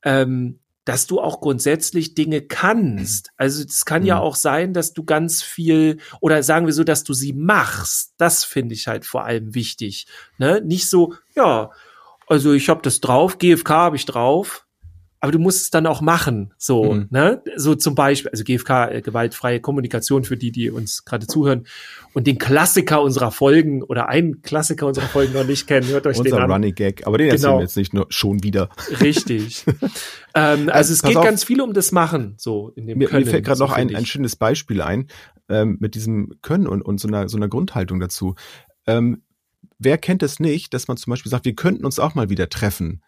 [0.03, 3.31] ähm, dass du auch grundsätzlich Dinge kannst.
[3.37, 4.09] Also es kann mhm.
[4.09, 8.15] ja auch sein, dass du ganz viel oder sagen wir so, dass du sie machst.
[8.17, 10.07] Das finde ich halt vor allem wichtig.
[10.39, 10.63] Ne?
[10.65, 11.73] Nicht so, ja,
[12.29, 14.67] also ich habe das drauf, GFK habe ich drauf,
[15.21, 17.09] aber du musst es dann auch machen, so, mhm.
[17.11, 17.43] ne?
[17.57, 21.67] So zum Beispiel, also GFK, äh, gewaltfreie Kommunikation für die, die uns gerade zuhören
[22.15, 26.19] und den Klassiker unserer Folgen oder einen Klassiker unserer Folgen noch nicht kennen, hört euch
[26.19, 26.51] Unser den an.
[26.53, 27.35] Running Gag, aber den genau.
[27.35, 28.69] erzählen wir jetzt nicht nur schon wieder.
[29.01, 29.65] Richtig.
[30.35, 33.09] ähm, also, also es geht auf, ganz viel um das Machen, so in dem mir,
[33.09, 33.25] Können.
[33.25, 35.09] Mir fällt gerade so noch ein, ein schönes Beispiel ein
[35.49, 38.37] ähm, mit diesem Können und, und so einer so einer Grundhaltung dazu.
[38.87, 39.23] Ähm,
[39.79, 42.49] wer kennt es nicht, dass man zum Beispiel sagt, wir könnten uns auch mal wieder
[42.49, 43.03] treffen?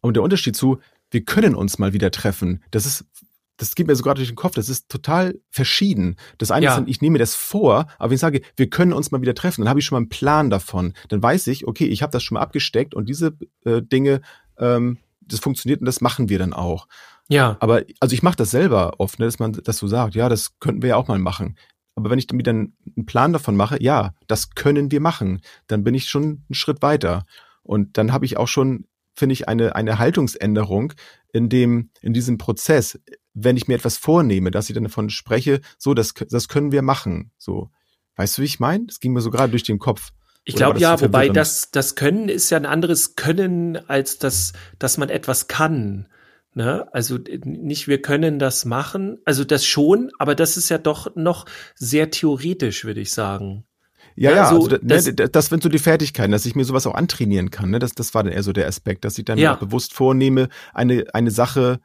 [0.00, 0.80] Und der Unterschied zu,
[1.10, 3.04] wir können uns mal wieder treffen, das ist,
[3.56, 6.16] das geht mir sogar durch den Kopf, das ist total verschieden.
[6.38, 6.78] Das eine ja.
[6.78, 9.34] ist, ich nehme mir das vor, aber wenn ich sage, wir können uns mal wieder
[9.34, 10.94] treffen, dann habe ich schon mal einen Plan davon.
[11.08, 14.22] Dann weiß ich, okay, ich habe das schon mal abgesteckt und diese äh, Dinge,
[14.58, 16.88] ähm, das funktioniert und das machen wir dann auch.
[17.28, 17.56] Ja.
[17.60, 20.58] Aber also ich mache das selber oft, ne, dass man das so sagt, ja, das
[20.58, 21.56] könnten wir ja auch mal machen.
[21.94, 25.84] Aber wenn ich dann wieder einen Plan davon mache, ja, das können wir machen, dann
[25.84, 27.24] bin ich schon einen Schritt weiter.
[27.62, 30.92] Und dann habe ich auch schon, finde ich, eine, eine Haltungsänderung
[31.32, 32.98] in dem, in diesem Prozess,
[33.34, 36.82] wenn ich mir etwas vornehme, dass ich dann davon spreche, so, das, das können wir
[36.82, 37.32] machen.
[37.38, 37.70] So.
[38.16, 38.86] Weißt du, wie ich meine?
[38.86, 40.10] Das ging mir so gerade durch den Kopf.
[40.44, 44.96] Ich glaube ja, wobei das, das Können ist ja ein anderes Können als das, dass
[44.96, 46.06] man etwas kann.
[46.54, 46.88] Ne?
[46.92, 51.46] Also nicht, wir können das machen, also das schon, aber das ist ja doch noch
[51.76, 53.64] sehr theoretisch, würde ich sagen.
[54.16, 56.86] Ja, ja, also, also das, ne, das sind so die Fertigkeiten, dass ich mir sowas
[56.86, 57.70] auch antrainieren kann.
[57.70, 57.78] Ne?
[57.78, 59.54] Das, das war dann eher so der Aspekt, dass ich dann ja.
[59.54, 61.80] bewusst vornehme, eine, eine Sache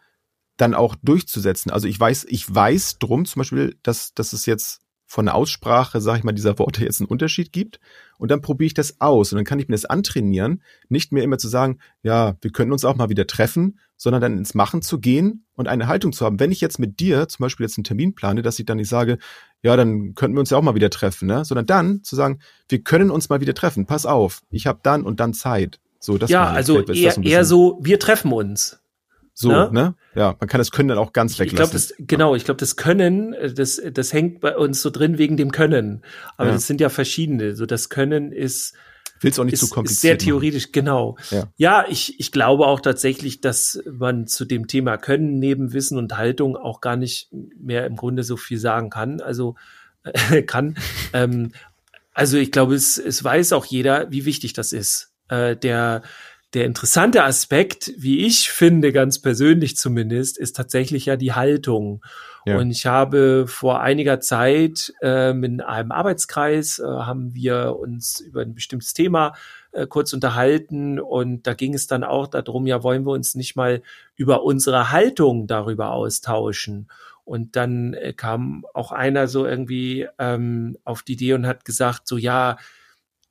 [0.57, 1.71] dann auch durchzusetzen.
[1.71, 4.81] Also ich weiß, ich weiß drum zum Beispiel, dass, dass es jetzt
[5.15, 7.79] von der Aussprache, sag ich mal, dieser Worte jetzt einen Unterschied gibt.
[8.17, 11.23] Und dann probiere ich das aus und dann kann ich mir das antrainieren, nicht mehr
[11.23, 14.81] immer zu sagen, ja, wir könnten uns auch mal wieder treffen, sondern dann ins Machen
[14.81, 16.41] zu gehen und eine Haltung zu haben.
[16.41, 18.89] Wenn ich jetzt mit dir zum Beispiel jetzt einen Termin plane, dass ich dann nicht
[18.89, 19.17] sage,
[19.63, 21.45] ja, dann könnten wir uns ja auch mal wieder treffen, ne?
[21.45, 25.03] sondern dann zu sagen, wir können uns mal wieder treffen, pass auf, ich habe dann
[25.03, 25.79] und dann Zeit.
[26.01, 28.81] So, das ja, also eher, eher so, wir treffen uns.
[29.37, 29.69] So, ne?
[29.71, 29.95] ne?
[30.15, 31.51] Ja, man kann das Können dann auch ganz weglassen.
[31.51, 34.89] Ich glaube, das genau, ich glaube, das Können, äh, das das hängt bei uns so
[34.89, 36.03] drin wegen dem Können.
[36.37, 36.55] Aber ja.
[36.55, 37.53] das sind ja verschiedene.
[37.53, 38.73] So das Können ist
[39.19, 39.95] Willst auch nicht ist, zu kompliziert.
[39.97, 40.73] Ist sehr theoretisch, machen.
[40.73, 41.17] genau.
[41.31, 41.43] Ja.
[41.57, 46.17] ja, ich ich glaube auch tatsächlich, dass man zu dem Thema Können neben Wissen und
[46.17, 49.19] Haltung auch gar nicht mehr im Grunde so viel sagen kann.
[49.19, 49.55] Also
[50.03, 50.77] äh, kann.
[51.11, 51.51] ähm,
[52.13, 55.11] also ich glaube, es es weiß auch jeder, wie wichtig das ist.
[55.27, 56.03] Äh, der
[56.55, 62.03] der interessante Aspekt, wie ich finde, ganz persönlich zumindest, ist tatsächlich ja die Haltung.
[62.45, 62.57] Ja.
[62.57, 68.41] Und ich habe vor einiger Zeit äh, in einem Arbeitskreis äh, haben wir uns über
[68.41, 69.33] ein bestimmtes Thema
[69.73, 73.55] äh, kurz unterhalten und da ging es dann auch darum, ja, wollen wir uns nicht
[73.55, 73.81] mal
[74.15, 76.87] über unsere Haltung darüber austauschen?
[77.25, 82.07] Und dann äh, kam auch einer so irgendwie ähm, auf die Idee und hat gesagt,
[82.07, 82.57] so ja,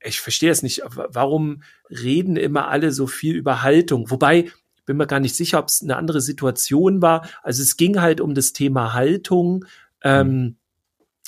[0.04, 0.82] ich verstehe es nicht.
[0.84, 4.10] Warum reden immer alle so viel über Haltung?
[4.10, 4.44] Wobei,
[4.76, 7.28] ich bin mir gar nicht sicher, ob es eine andere Situation war.
[7.42, 9.64] Also es ging halt um das Thema Haltung.
[10.02, 10.56] Ähm,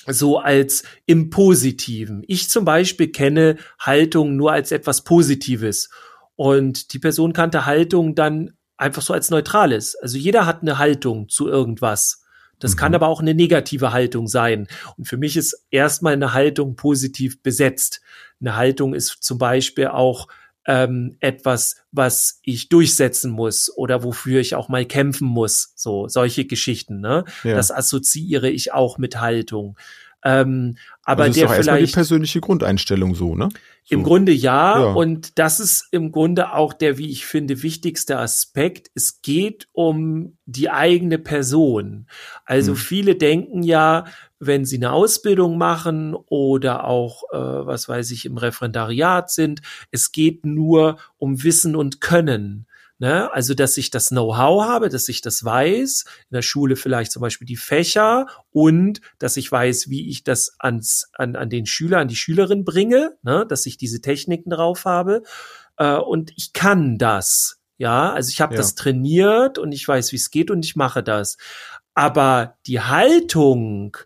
[0.06, 2.22] so als im Positiven.
[2.28, 5.90] Ich zum Beispiel kenne Haltung nur als etwas Positives.
[6.36, 9.96] Und die Person kannte Haltung dann einfach so als Neutrales.
[9.96, 12.22] Also jeder hat eine Haltung zu irgendwas.
[12.58, 12.78] Das mhm.
[12.78, 14.66] kann aber auch eine negative Haltung sein.
[14.96, 18.00] Und für mich ist erstmal eine Haltung positiv besetzt.
[18.40, 20.28] Eine Haltung ist zum Beispiel auch
[20.66, 25.72] ähm, etwas, was ich durchsetzen muss oder wofür ich auch mal kämpfen muss.
[25.76, 27.00] So solche Geschichten.
[27.00, 27.24] Ne?
[27.44, 27.54] Ja.
[27.54, 29.76] Das assoziiere ich auch mit Haltung.
[30.24, 33.48] Ähm, aber also der ist doch vielleicht die persönliche Grundeinstellung so, ne?
[33.84, 33.94] So.
[33.94, 38.18] Im Grunde ja, ja, und das ist im Grunde auch der, wie ich finde, wichtigste
[38.18, 38.90] Aspekt.
[38.94, 42.08] Es geht um die eigene Person.
[42.44, 42.76] Also hm.
[42.76, 44.06] viele denken ja,
[44.40, 50.10] wenn sie eine Ausbildung machen oder auch, äh, was weiß ich, im Referendariat sind, es
[50.10, 52.66] geht nur um Wissen und Können.
[52.98, 53.30] Ne?
[53.32, 57.20] Also, dass ich das Know-how habe, dass ich das weiß, in der Schule vielleicht zum
[57.20, 61.98] Beispiel die Fächer und dass ich weiß, wie ich das ans, an, an den Schüler,
[61.98, 63.44] an die Schülerin bringe, ne?
[63.46, 65.22] dass ich diese Techniken drauf habe.
[65.76, 67.60] Äh, und ich kann das.
[67.78, 68.58] Ja, also ich habe ja.
[68.58, 71.36] das trainiert und ich weiß, wie es geht und ich mache das.
[71.92, 73.98] Aber die Haltung,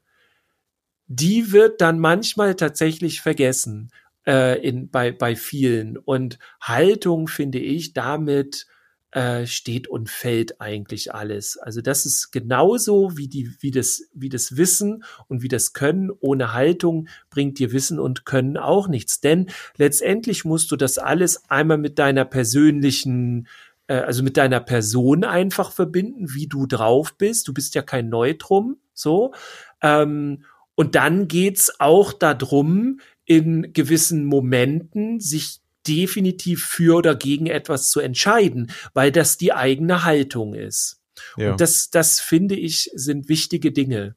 [1.07, 3.93] die wird dann manchmal tatsächlich vergessen
[4.27, 5.97] äh, in, bei, bei vielen.
[5.97, 8.67] Und Haltung finde ich damit
[9.13, 11.57] äh, steht und fällt eigentlich alles.
[11.57, 16.11] Also das ist genauso wie die, wie das, wie das Wissen und wie das Können.
[16.21, 19.21] Ohne Haltung bringt dir Wissen und Können auch nichts.
[19.21, 23.49] Denn letztendlich musst du das alles einmal mit deiner persönlichen
[23.89, 27.49] äh, also mit deiner Person einfach verbinden, wie du drauf bist.
[27.49, 29.35] Du bist ja kein Neutrum, so.
[29.83, 30.45] Ähm,
[30.77, 38.01] und dann geht's auch darum, in gewissen Momenten sich definitiv für oder gegen etwas zu
[38.01, 41.01] entscheiden, weil das die eigene Haltung ist.
[41.37, 41.53] Ja.
[41.53, 44.15] Und das, das finde ich, sind wichtige Dinge.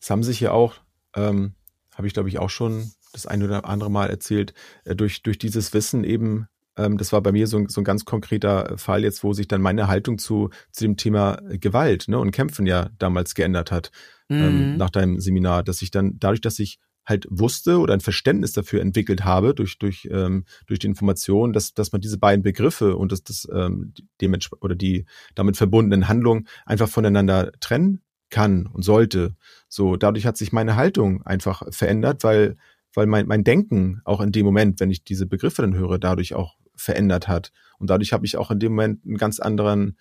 [0.00, 0.76] Es haben sich ja auch,
[1.14, 1.54] ähm,
[1.94, 5.38] habe ich glaube ich auch schon das eine oder andere Mal erzählt, äh, durch, durch
[5.38, 9.02] dieses Wissen eben, ähm, das war bei mir so, ein, so ein ganz konkreter Fall
[9.02, 12.90] jetzt, wo sich dann meine Haltung zu, zu dem Thema Gewalt ne, und Kämpfen ja
[12.98, 13.90] damals geändert hat,
[14.28, 14.44] ähm, mhm.
[14.44, 18.52] ähm, nach deinem Seminar, dass ich dann dadurch, dass ich halt wusste oder ein Verständnis
[18.52, 22.96] dafür entwickelt habe durch durch ähm, durch die Information, dass dass man diese beiden Begriffe
[22.96, 28.82] und das das ähm, dementsprechend oder die damit verbundenen Handlungen einfach voneinander trennen kann und
[28.82, 29.36] sollte.
[29.68, 32.56] So dadurch hat sich meine Haltung einfach verändert, weil
[32.94, 36.34] weil mein mein Denken auch in dem Moment, wenn ich diese Begriffe dann höre, dadurch
[36.34, 39.96] auch verändert hat und dadurch habe ich auch in dem Moment einen ganz anderen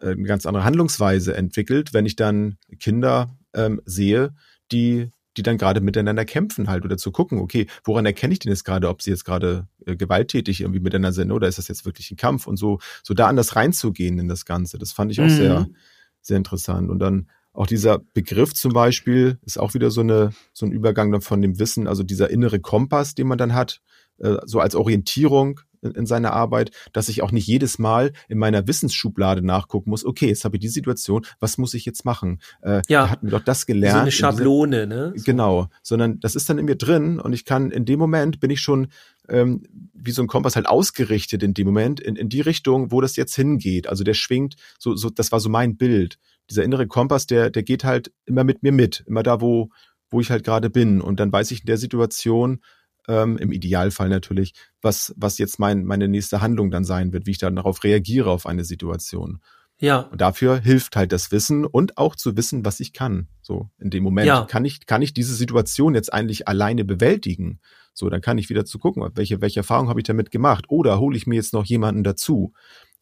[0.00, 4.34] äh, eine ganz andere Handlungsweise entwickelt, wenn ich dann Kinder ähm, sehe,
[4.72, 8.50] die die dann gerade miteinander kämpfen halt oder zu gucken, okay, woran erkenne ich denn
[8.50, 11.86] jetzt gerade, ob sie jetzt gerade äh, gewalttätig irgendwie miteinander sind oder ist das jetzt
[11.86, 14.78] wirklich ein Kampf und so, so da anders reinzugehen in das Ganze.
[14.78, 15.30] Das fand ich auch mhm.
[15.30, 15.66] sehr,
[16.20, 16.90] sehr interessant.
[16.90, 21.10] Und dann auch dieser Begriff zum Beispiel ist auch wieder so eine, so ein Übergang
[21.10, 23.80] dann von dem Wissen, also dieser innere Kompass, den man dann hat,
[24.18, 28.38] äh, so als Orientierung in, in seiner Arbeit, dass ich auch nicht jedes Mal in
[28.38, 32.40] meiner Wissensschublade nachgucken muss, okay, jetzt habe ich die Situation, was muss ich jetzt machen?
[32.62, 33.94] Äh, ja, hatten wir doch das gelernt.
[33.94, 35.12] So eine Schablone, ne?
[35.16, 35.24] So.
[35.24, 38.50] Genau, sondern das ist dann in mir drin und ich kann, in dem Moment bin
[38.50, 38.88] ich schon
[39.28, 39.62] ähm,
[39.92, 43.16] wie so ein Kompass halt ausgerichtet in dem Moment, in, in die Richtung, wo das
[43.16, 43.88] jetzt hingeht.
[43.88, 46.18] Also der schwingt, so, so, das war so mein Bild.
[46.50, 49.70] Dieser innere Kompass, der, der geht halt immer mit mir mit, immer da, wo,
[50.10, 51.00] wo ich halt gerade bin.
[51.00, 52.60] Und dann weiß ich in der Situation,
[53.08, 57.32] ähm, im Idealfall natürlich, was, was jetzt mein, meine nächste Handlung dann sein wird, wie
[57.32, 59.40] ich dann darauf reagiere auf eine Situation.
[59.80, 60.00] Ja.
[60.00, 63.28] Und dafür hilft halt das Wissen und auch zu wissen, was ich kann.
[63.42, 64.44] So in dem Moment ja.
[64.44, 67.60] kann ich kann ich diese Situation jetzt eigentlich alleine bewältigen.
[67.94, 70.98] So, dann kann ich wieder zu gucken, welche welche Erfahrung habe ich damit gemacht oder
[70.98, 72.52] hole ich mir jetzt noch jemanden dazu.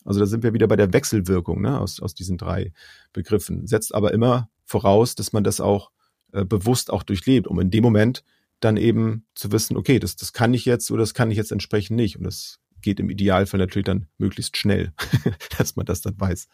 [0.05, 2.73] Also da sind wir wieder bei der Wechselwirkung ne, aus aus diesen drei
[3.13, 3.67] Begriffen.
[3.67, 5.91] Setzt aber immer voraus, dass man das auch
[6.33, 8.23] äh, bewusst auch durchlebt, um in dem Moment
[8.61, 11.53] dann eben zu wissen, okay, das, das kann ich jetzt oder das kann ich jetzt
[11.53, 12.17] entsprechend nicht.
[12.17, 14.93] Und das geht im Idealfall natürlich dann möglichst schnell,
[15.59, 16.49] dass man das dann weiß.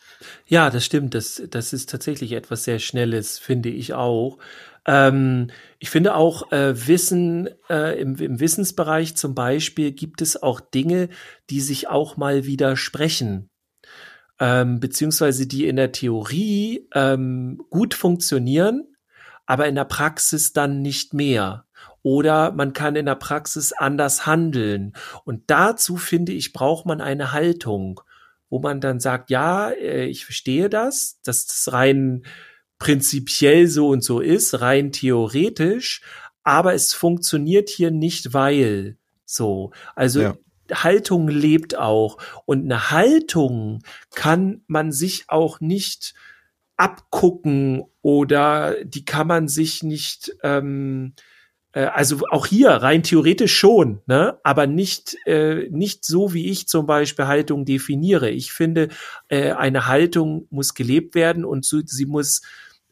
[0.46, 1.14] Ja, das stimmt.
[1.14, 4.38] Das, das ist tatsächlich etwas sehr Schnelles, finde ich auch.
[4.86, 10.60] Ähm, ich finde auch äh, Wissen äh, im, im Wissensbereich zum Beispiel gibt es auch
[10.60, 11.08] Dinge,
[11.50, 13.48] die sich auch mal widersprechen.
[14.40, 18.88] Ähm, beziehungsweise die in der Theorie ähm, gut funktionieren,
[19.46, 21.66] aber in der Praxis dann nicht mehr
[22.02, 24.92] oder man kann in der Praxis anders handeln.
[25.24, 28.00] Und dazu finde ich, braucht man eine Haltung,
[28.50, 32.24] wo man dann sagt, ja, äh, ich verstehe das, dass das rein
[32.78, 36.02] prinzipiell so und so ist, rein theoretisch,
[36.42, 39.70] aber es funktioniert hier nicht, weil so.
[39.94, 40.34] Also ja.
[40.72, 42.18] Haltung lebt auch.
[42.44, 43.84] Und eine Haltung
[44.14, 46.14] kann man sich auch nicht
[46.76, 51.31] abgucken oder die kann man sich nicht ähm, äh,
[51.80, 54.38] also auch hier rein theoretisch schon, ne?
[54.42, 58.30] aber nicht, äh, nicht so, wie ich zum Beispiel Haltung definiere.
[58.30, 58.88] Ich finde,
[59.28, 62.42] äh, eine Haltung muss gelebt werden und so, sie muss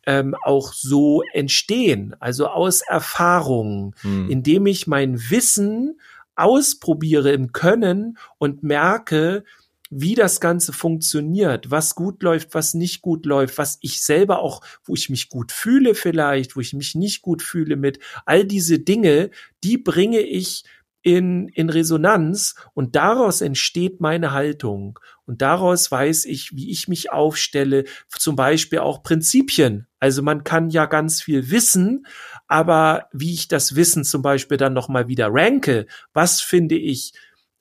[0.07, 4.31] ähm, auch so entstehen, also aus Erfahrung, hm.
[4.31, 6.01] indem ich mein Wissen
[6.35, 9.45] ausprobiere im Können und merke,
[9.91, 14.63] wie das Ganze funktioniert, was gut läuft, was nicht gut läuft, was ich selber auch,
[14.85, 18.79] wo ich mich gut fühle vielleicht, wo ich mich nicht gut fühle mit, all diese
[18.79, 19.31] Dinge,
[19.65, 20.65] die bringe ich
[21.03, 24.99] in, in Resonanz und daraus entsteht meine Haltung.
[25.25, 29.87] Und daraus weiß ich, wie ich mich aufstelle, zum Beispiel auch Prinzipien.
[29.99, 32.07] Also man kann ja ganz viel wissen,
[32.49, 37.13] aber wie ich das Wissen zum Beispiel dann nochmal wieder ranke, was finde ich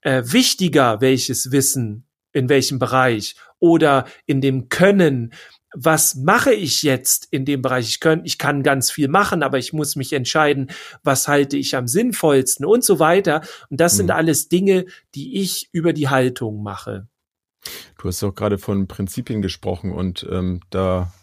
[0.02, 5.34] äh, wichtiger, welches Wissen in welchem Bereich oder in dem Können,
[5.74, 7.88] was mache ich jetzt in dem Bereich?
[7.90, 10.72] Ich, kann, ich kann ganz viel machen, aber ich muss mich entscheiden,
[11.04, 13.42] was halte ich am sinnvollsten und so weiter.
[13.70, 13.98] Und das mhm.
[13.98, 17.08] sind alles Dinge, die ich über die Haltung mache.
[18.00, 21.14] Du hast auch gerade von Prinzipien gesprochen und ähm, da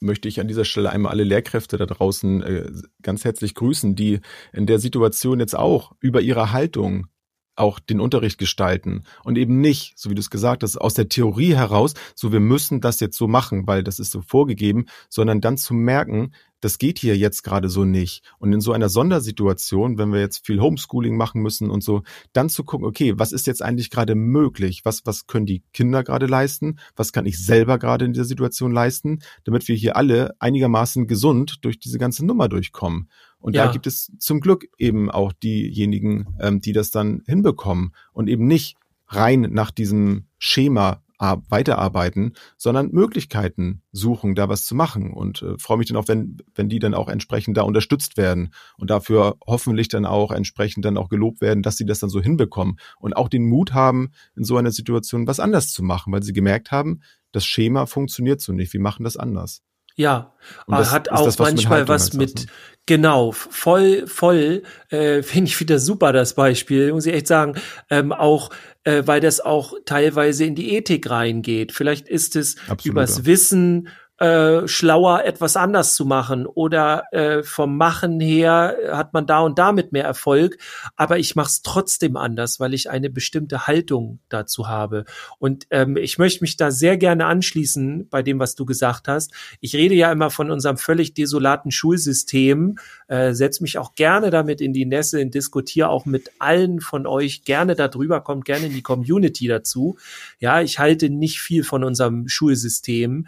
[0.00, 2.70] möchte ich an dieser Stelle einmal alle Lehrkräfte da draußen äh,
[3.02, 4.20] ganz herzlich grüßen, die
[4.52, 7.08] in der Situation jetzt auch über ihre Haltung
[7.56, 11.08] auch den Unterricht gestalten und eben nicht, so wie du es gesagt hast, aus der
[11.08, 15.40] Theorie heraus, so wir müssen das jetzt so machen, weil das ist so vorgegeben, sondern
[15.40, 18.22] dann zu merken, das geht hier jetzt gerade so nicht.
[18.38, 22.48] Und in so einer Sondersituation, wenn wir jetzt viel Homeschooling machen müssen und so, dann
[22.48, 24.80] zu gucken, okay, was ist jetzt eigentlich gerade möglich?
[24.84, 26.78] Was, was können die Kinder gerade leisten?
[26.96, 31.64] Was kann ich selber gerade in dieser Situation leisten, damit wir hier alle einigermaßen gesund
[31.64, 33.10] durch diese ganze Nummer durchkommen?
[33.46, 33.66] Und ja.
[33.66, 38.48] da gibt es zum Glück eben auch diejenigen, ähm, die das dann hinbekommen und eben
[38.48, 45.12] nicht rein nach diesem Schema weiterarbeiten, sondern Möglichkeiten suchen, da was zu machen.
[45.12, 48.52] Und äh, freue mich dann auch, wenn, wenn die dann auch entsprechend da unterstützt werden
[48.78, 52.20] und dafür hoffentlich dann auch entsprechend dann auch gelobt werden, dass sie das dann so
[52.20, 56.24] hinbekommen und auch den Mut haben, in so einer Situation was anders zu machen, weil
[56.24, 58.72] sie gemerkt haben, das Schema funktioniert so nicht.
[58.72, 59.62] Wir machen das anders.
[59.96, 60.34] Ja,
[60.68, 62.46] das, hat auch das, was manchmal was mit, ne?
[62.84, 67.54] genau, voll, voll, äh, finde ich wieder super, das Beispiel, muss ich echt sagen,
[67.90, 68.50] ähm, auch,
[68.84, 71.72] äh, weil das auch teilweise in die Ethik reingeht.
[71.72, 73.26] Vielleicht ist es Absolut, übers ja.
[73.26, 79.40] Wissen äh, schlauer, etwas anders zu machen oder äh, vom Machen her hat man da
[79.40, 80.56] und damit mehr Erfolg,
[80.96, 85.04] aber ich mache es trotzdem anders, weil ich eine bestimmte Haltung dazu habe.
[85.38, 89.32] Und ähm, ich möchte mich da sehr gerne anschließen bei dem, was du gesagt hast.
[89.60, 94.60] Ich rede ja immer von unserem völlig desolaten Schulsystem, äh, setze mich auch gerne damit
[94.60, 98.72] in die Nässe und diskutiere auch mit allen von euch gerne darüber, kommt gerne in
[98.72, 99.98] die Community dazu.
[100.40, 103.26] Ja, ich halte nicht viel von unserem Schulsystem.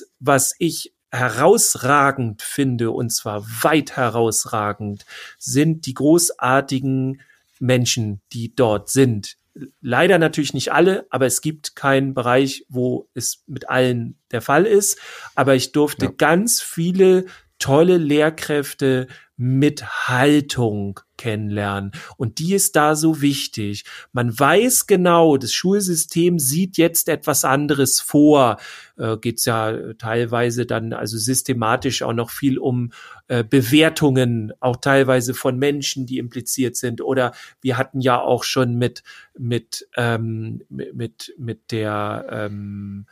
[0.00, 5.04] Das was ich herausragend finde, und zwar weit herausragend,
[5.38, 7.20] sind die großartigen
[7.58, 9.36] Menschen, die dort sind.
[9.80, 14.64] Leider natürlich nicht alle, aber es gibt keinen Bereich, wo es mit allen der Fall
[14.66, 14.98] ist.
[15.34, 16.12] Aber ich durfte ja.
[16.16, 17.26] ganz viele
[17.58, 21.92] tolle Lehrkräfte mit Haltung kennenlernen.
[22.16, 23.84] Und die ist da so wichtig.
[24.12, 28.56] Man weiß genau, das Schulsystem sieht jetzt etwas anderes vor.
[28.96, 32.92] Äh, geht's ja teilweise dann also systematisch auch noch viel um
[33.28, 37.02] äh, Bewertungen, auch teilweise von Menschen, die impliziert sind.
[37.02, 39.02] Oder wir hatten ja auch schon mit
[39.38, 43.04] mit ähm, mit mit der ähm,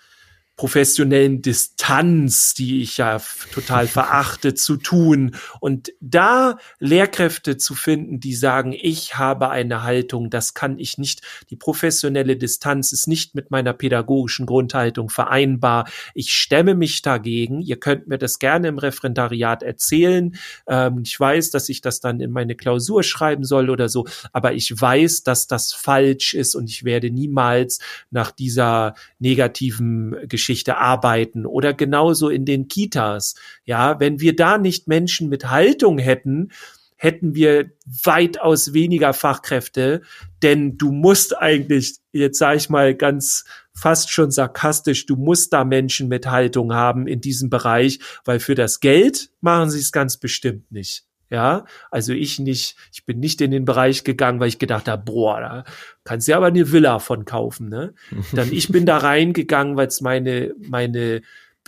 [0.58, 5.36] professionellen Distanz, die ich ja total verachte, zu tun.
[5.60, 11.22] Und da Lehrkräfte zu finden, die sagen, ich habe eine Haltung, das kann ich nicht.
[11.50, 15.88] Die professionelle Distanz ist nicht mit meiner pädagogischen Grundhaltung vereinbar.
[16.12, 17.62] Ich stemme mich dagegen.
[17.62, 20.36] Ihr könnt mir das gerne im Referendariat erzählen.
[20.66, 24.54] Ähm, ich weiß, dass ich das dann in meine Klausur schreiben soll oder so, aber
[24.54, 27.78] ich weiß, dass das falsch ist und ich werde niemals
[28.10, 33.34] nach dieser negativen Geschichte Geschichte arbeiten oder genauso in den Kitas.
[33.66, 36.52] Ja, wenn wir da nicht Menschen mit Haltung hätten,
[36.96, 40.00] hätten wir weitaus weniger Fachkräfte,
[40.42, 45.64] denn du musst eigentlich, jetzt sage ich mal ganz fast schon sarkastisch, du musst da
[45.64, 50.16] Menschen mit Haltung haben in diesem Bereich, weil für das Geld machen sie es ganz
[50.16, 51.07] bestimmt nicht.
[51.30, 55.02] Ja, also ich nicht, ich bin nicht in den Bereich gegangen, weil ich gedacht habe,
[55.04, 55.64] boah, da
[56.04, 57.94] kannst du ja aber eine Villa von kaufen, ne?
[58.32, 61.20] Dann ich bin da reingegangen, weil es meine, meine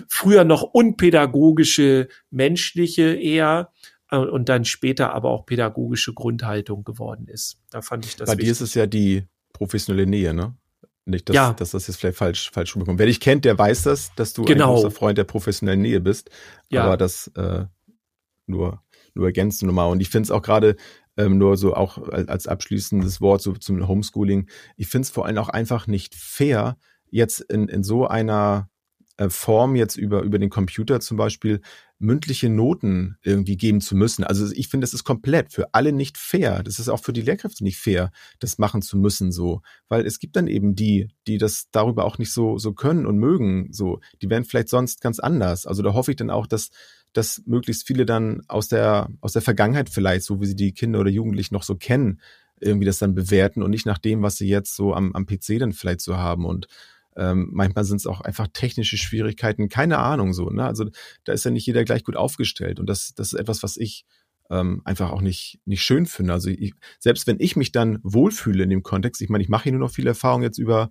[0.09, 3.71] früher noch unpädagogische, menschliche eher
[4.11, 7.59] äh, und dann später aber auch pädagogische Grundhaltung geworden ist.
[7.71, 8.27] Da fand ich das.
[8.27, 8.47] Bei wichtig.
[8.47, 10.57] dir ist es ja die professionelle Nähe, ne?
[11.07, 11.53] Nicht, dass, ja.
[11.53, 12.99] dass das jetzt vielleicht falsch, falsch rüberkommt.
[12.99, 14.69] Wer dich kennt, der weiß das, dass du genau.
[14.69, 16.31] ein großer Freund der professionellen Nähe bist.
[16.69, 16.85] Ja.
[16.85, 17.65] Aber das äh,
[18.47, 18.83] nur
[19.15, 19.91] nur ergänzen nochmal.
[19.91, 20.77] Und ich finde es auch gerade
[21.17, 24.49] ähm, nur so auch als abschließendes Wort so zum Homeschooling.
[24.77, 26.77] Ich finde es vor allem auch einfach nicht fair,
[27.11, 28.69] jetzt in, in so einer
[29.17, 31.61] äh, Form jetzt über, über den Computer zum Beispiel
[31.99, 34.25] mündliche Noten irgendwie geben zu müssen.
[34.25, 36.63] Also ich finde, das ist komplett für alle nicht fair.
[36.63, 39.61] Das ist auch für die Lehrkräfte nicht fair, das machen zu müssen so.
[39.89, 43.19] Weil es gibt dann eben die, die das darüber auch nicht so, so können und
[43.19, 43.69] mögen.
[43.73, 45.67] So, die wären vielleicht sonst ganz anders.
[45.67, 46.71] Also da hoffe ich dann auch, dass
[47.13, 51.01] dass möglichst viele dann aus der, aus der Vergangenheit vielleicht, so wie sie die Kinder
[51.01, 52.21] oder Jugendlichen noch so kennen,
[52.61, 55.59] irgendwie das dann bewerten und nicht nach dem, was sie jetzt so am, am PC
[55.59, 56.45] dann vielleicht so haben.
[56.45, 56.69] Und
[57.17, 60.51] ähm, manchmal sind es auch einfach technische Schwierigkeiten, keine Ahnung so.
[60.51, 60.65] Ne?
[60.65, 60.87] Also
[61.25, 62.79] da ist ja nicht jeder gleich gut aufgestellt.
[62.79, 64.05] Und das, das ist etwas, was ich
[64.51, 66.33] ähm, einfach auch nicht, nicht schön finde.
[66.33, 69.65] Also ich, selbst wenn ich mich dann wohlfühle in dem Kontext, ich meine, ich mache
[69.65, 70.91] hier nur noch viel Erfahrung jetzt über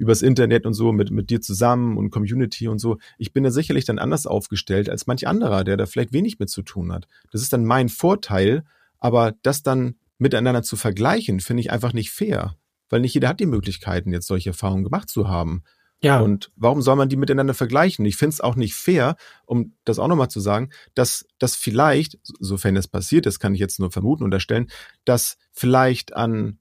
[0.00, 2.96] übers Internet und so mit, mit dir zusammen und Community und so.
[3.18, 6.48] Ich bin da sicherlich dann anders aufgestellt als manch anderer, der da vielleicht wenig mit
[6.48, 7.06] zu tun hat.
[7.30, 8.64] Das ist dann mein Vorteil,
[8.98, 12.56] aber das dann miteinander zu vergleichen, finde ich einfach nicht fair,
[12.88, 15.64] weil nicht jeder hat die Möglichkeiten, jetzt solche Erfahrungen gemacht zu haben.
[16.02, 16.20] Ja.
[16.20, 18.06] Und warum soll man die miteinander vergleichen?
[18.06, 22.18] Ich finde es auch nicht fair, um das auch nochmal zu sagen, dass das vielleicht,
[22.38, 24.70] sofern es passiert, das kann ich jetzt nur vermuten, unterstellen,
[25.04, 26.58] dass vielleicht an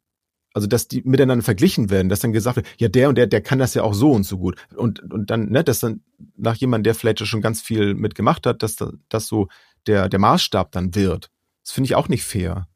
[0.54, 3.42] also dass die miteinander verglichen werden, dass dann gesagt wird, ja, der und der, der
[3.42, 4.58] kann das ja auch so und so gut.
[4.76, 6.02] Und, und dann, ne, dass dann
[6.36, 8.76] nach jemandem, der vielleicht schon ganz viel mitgemacht hat, dass
[9.10, 9.48] das so
[9.88, 11.30] der, der Maßstab dann wird.
[11.64, 12.68] Das finde ich auch nicht fair.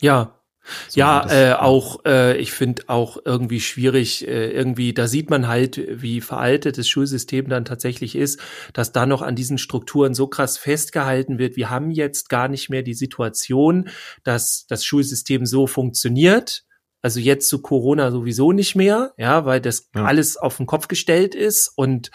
[0.00, 0.42] Ja,
[0.88, 5.28] so, ja, das, äh, auch äh, ich finde auch irgendwie schwierig, äh, irgendwie, da sieht
[5.28, 8.40] man halt, wie veraltet das Schulsystem dann tatsächlich ist,
[8.72, 11.56] dass da noch an diesen Strukturen so krass festgehalten wird.
[11.56, 13.88] Wir haben jetzt gar nicht mehr die Situation,
[14.22, 16.64] dass das Schulsystem so funktioniert.
[17.02, 20.04] Also jetzt zu Corona sowieso nicht mehr, ja, weil das ja.
[20.04, 22.10] alles auf den Kopf gestellt ist und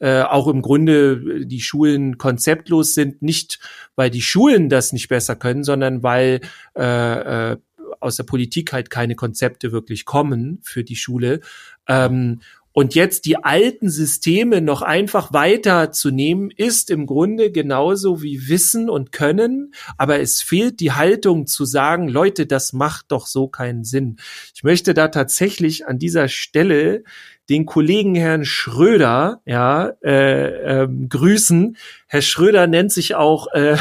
[0.00, 3.60] äh, auch im Grunde die Schulen konzeptlos sind, nicht
[3.94, 6.40] weil die Schulen das nicht besser können, sondern weil
[6.76, 7.56] äh, äh,
[8.00, 11.40] aus der Politik halt keine Konzepte wirklich kommen für die Schule.
[11.86, 12.40] Ähm,
[12.72, 19.12] und jetzt die alten Systeme noch einfach weiterzunehmen, ist im Grunde genauso wie Wissen und
[19.12, 19.74] Können.
[19.98, 24.16] Aber es fehlt die Haltung zu sagen, Leute, das macht doch so keinen Sinn.
[24.54, 27.04] Ich möchte da tatsächlich an dieser Stelle
[27.48, 31.76] den Kollegen Herrn Schröder, ja, äh, ähm, grüßen.
[32.06, 33.76] Herr Schröder nennt sich auch äh,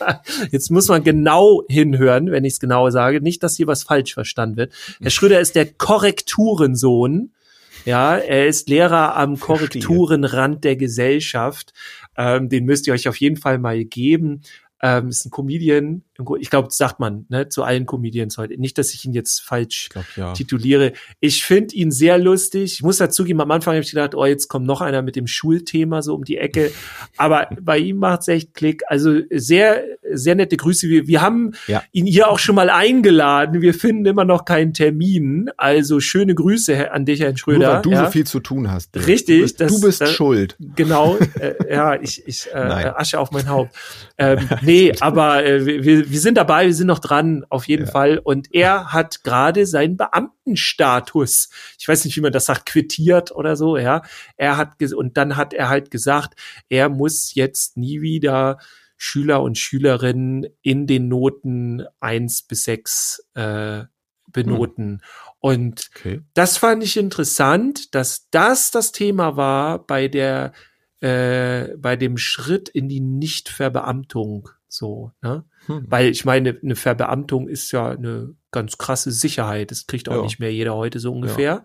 [0.50, 3.20] Jetzt muss man genau hinhören, wenn ich es genau sage.
[3.20, 4.72] Nicht, dass hier was falsch verstanden wird.
[5.00, 7.32] Herr Schröder ist der Korrekturensohn.
[7.84, 11.72] Ja, er ist Lehrer am Korrekturenrand der Gesellschaft.
[12.16, 14.42] Ähm, den müsst ihr euch auf jeden Fall mal geben.
[14.82, 16.02] Ähm, ist ein Comedian.
[16.38, 18.56] Ich glaube, sagt man ne, zu allen Comedians heute.
[18.56, 20.32] Nicht, dass ich ihn jetzt falsch ich glaub, ja.
[20.32, 20.92] tituliere.
[21.18, 22.74] Ich finde ihn sehr lustig.
[22.74, 25.26] Ich muss dazugeben, am Anfang habe ich gedacht, oh, jetzt kommt noch einer mit dem
[25.26, 26.70] Schulthema so um die Ecke.
[27.16, 28.82] Aber bei ihm macht es echt Klick.
[28.86, 30.88] Also sehr, sehr nette Grüße.
[30.88, 31.82] Wir, wir haben ja.
[31.90, 33.60] ihn hier auch schon mal eingeladen.
[33.60, 35.50] Wir finden immer noch keinen Termin.
[35.56, 37.58] Also schöne Grüße an dich, Herr Schröder.
[37.58, 38.04] Nur weil du ja.
[38.04, 38.94] so viel zu tun hast.
[39.06, 39.38] Richtig.
[39.38, 40.56] Du bist, das, du bist das, schuld.
[40.76, 41.18] Genau.
[41.40, 42.58] Äh, ja, ich, ich äh,
[42.96, 43.74] Asche auf mein Haupt.
[44.16, 47.92] Ähm, nee, aber äh, wir, wir sind dabei, wir sind noch dran, auf jeden ja.
[47.92, 48.18] Fall.
[48.18, 53.56] Und er hat gerade seinen Beamtenstatus, ich weiß nicht, wie man das sagt, quittiert oder
[53.56, 54.02] so, ja.
[54.36, 56.34] Er hat, und dann hat er halt gesagt,
[56.68, 58.58] er muss jetzt nie wieder
[58.96, 63.84] Schüler und Schülerinnen in den Noten eins bis sechs äh,
[64.28, 64.84] benoten.
[64.84, 65.00] Hm.
[65.40, 66.20] Und okay.
[66.32, 70.52] das fand ich interessant, dass das das Thema war bei der
[71.00, 75.44] äh, bei dem Schritt in die Nichtverbeamtung so, ne?
[75.66, 75.84] Hm.
[75.88, 79.70] Weil ich meine, eine Verbeamtung ist ja eine ganz krasse Sicherheit.
[79.70, 80.22] Das kriegt auch ja.
[80.22, 81.62] nicht mehr jeder heute so ungefähr.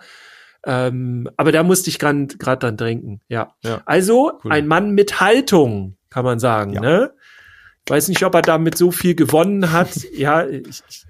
[0.66, 0.88] Ja.
[0.88, 3.22] Ähm, aber da musste ich gerade dran denken.
[3.28, 3.56] Ja.
[3.64, 3.82] ja.
[3.86, 4.52] Also cool.
[4.52, 6.72] ein Mann mit Haltung, kann man sagen.
[6.72, 7.12] Ne?
[7.86, 10.04] Ich weiß nicht, ob er damit so viel gewonnen hat.
[10.14, 11.06] ja, ich, ich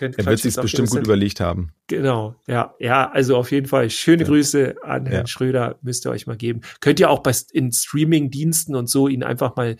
[0.00, 1.72] er wird sich bestimmt gut überlegt haben.
[1.86, 4.28] Genau, ja, ja, also auf jeden Fall schöne ja.
[4.28, 5.26] Grüße an Herrn ja.
[5.26, 6.60] Schröder, müsst ihr euch mal geben.
[6.80, 9.76] Könnt ihr auch bei in Streaming-Diensten und so ihn einfach mal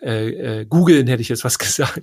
[0.00, 2.02] äh, äh, googeln, hätte ich jetzt was gesagt.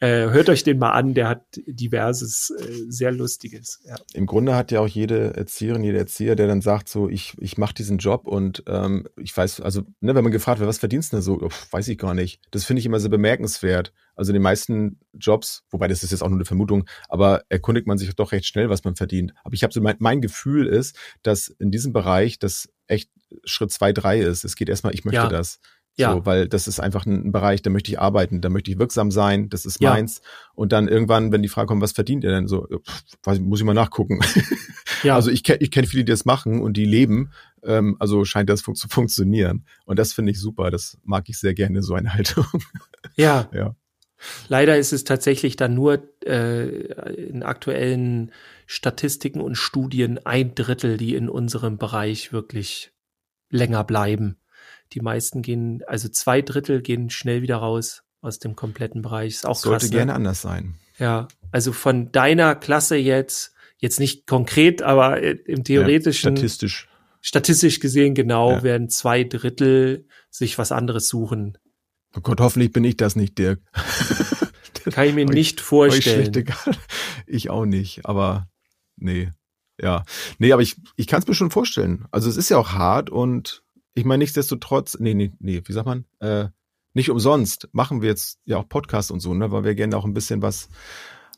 [0.00, 3.80] Äh, hört euch den mal an, der hat diverses, äh, sehr lustiges.
[3.84, 3.94] Ja.
[4.14, 7.56] Im Grunde hat ja auch jede Erzieherin, jeder Erzieher, der dann sagt so, ich, ich
[7.56, 11.12] mache diesen Job und ähm, ich weiß, also ne, wenn man gefragt wird, was verdienst
[11.12, 12.40] du denn so, oh, weiß ich gar nicht.
[12.50, 13.92] Das finde ich immer sehr bemerkenswert.
[14.16, 17.86] Also in den meisten Jobs, wobei das ist jetzt auch nur eine Vermutung, aber erkundigt
[17.86, 19.32] man sich doch recht schnell, was man verdient.
[19.44, 23.08] Aber ich habe so mein, mein Gefühl ist, dass in diesem Bereich das echt
[23.44, 24.44] Schritt zwei, drei ist.
[24.44, 25.28] Es geht erstmal, ich möchte ja.
[25.28, 25.60] das.
[25.96, 26.14] Ja.
[26.14, 29.10] So, weil das ist einfach ein, Bereich, da möchte ich arbeiten, da möchte ich wirksam
[29.10, 29.90] sein, das ist ja.
[29.90, 30.22] meins.
[30.54, 32.48] Und dann irgendwann, wenn die Frage kommt, was verdient ihr denn?
[32.48, 34.20] So, pff, muss ich mal nachgucken.
[35.02, 35.16] Ja.
[35.22, 37.32] Also ich kenne ich kenn viele, die das machen und die leben.
[37.64, 39.66] Ähm, also scheint das fun zu funktionieren.
[39.84, 40.70] Und das finde ich super.
[40.70, 42.46] Das mag ich sehr gerne, so eine Haltung.
[43.16, 43.50] Ja.
[43.52, 43.74] ja.
[44.48, 48.30] Leider ist es tatsächlich dann nur äh, in aktuellen
[48.66, 52.92] Statistiken und Studien ein Drittel, die in unserem Bereich wirklich
[53.50, 54.36] länger bleiben.
[54.92, 59.34] Die meisten gehen, also zwei Drittel gehen schnell wieder raus aus dem kompletten Bereich.
[59.34, 59.82] Ist auch Sollte krass.
[59.82, 60.16] Sollte gerne ne?
[60.16, 60.74] anders sein.
[60.98, 66.36] Ja, also von deiner Klasse jetzt, jetzt nicht konkret, aber im theoretischen.
[66.36, 66.88] Ja, statistisch.
[67.20, 68.62] Statistisch gesehen genau, ja.
[68.62, 71.56] werden zwei Drittel sich was anderes suchen.
[72.16, 73.60] Oh Gott, hoffentlich bin ich das nicht, Dirk.
[74.90, 76.44] Kann ich mir nicht vorstellen.
[77.26, 78.48] Ich auch nicht, aber
[78.96, 79.30] nee.
[79.80, 80.04] Ja.
[80.38, 82.06] Nee, aber ich, ich kann es mir schon vorstellen.
[82.10, 83.61] Also es ist ja auch hart und
[83.94, 86.04] ich meine, nichtsdestotrotz, nee, nee, nee, wie sagt man?
[86.20, 86.48] Äh,
[86.94, 90.04] nicht umsonst machen wir jetzt ja auch Podcasts und so, ne, weil wir gerne auch
[90.04, 90.68] ein bisschen was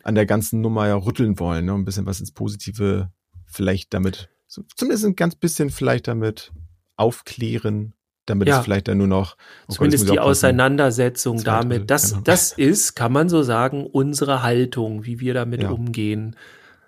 [0.02, 3.11] an der ganzen Nummer ja rütteln wollen, ne, ein bisschen was ins Positive
[3.46, 6.52] vielleicht damit, so, zumindest ein ganz bisschen vielleicht damit
[6.96, 7.94] aufklären,
[8.26, 8.59] damit ja.
[8.59, 9.36] es vielleicht dann nur noch
[9.68, 12.22] oh zumindest die Auseinandersetzung damit, das, genau.
[12.22, 15.70] das ist, kann man so sagen, unsere Haltung, wie wir damit ja.
[15.70, 16.36] umgehen.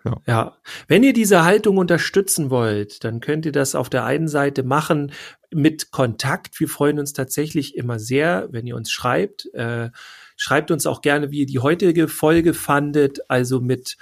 [0.07, 0.23] Ja.
[0.27, 0.57] ja.
[0.89, 5.13] Wenn ihr diese Haltung unterstützen wollt, dann könnt ihr das auf der einen Seite machen
[5.53, 6.59] mit Kontakt.
[6.61, 9.53] Wir freuen uns tatsächlich immer sehr, wenn ihr uns schreibt.
[9.55, 9.91] Äh,
[10.37, 13.97] schreibt uns auch gerne, wie ihr die heutige Folge fandet, also mit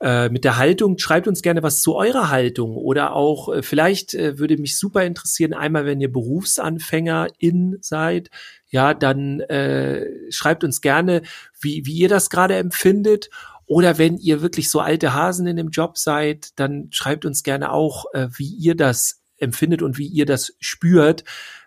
[0.00, 0.96] äh, mit der Haltung.
[0.98, 5.04] Schreibt uns gerne was zu eurer Haltung oder auch äh, vielleicht äh, würde mich super
[5.04, 8.30] interessieren, einmal wenn ihr Berufsanfängerin seid,
[8.72, 9.42] ja, dann
[10.30, 11.22] schreibt uns gerne,
[11.60, 13.28] wie, wie ihr das gerade empfindet.
[13.70, 17.70] Oder wenn ihr wirklich so alte Hasen in dem Job seid, dann schreibt uns gerne
[17.70, 21.22] auch, äh, wie ihr das empfindet und wie ihr das spürt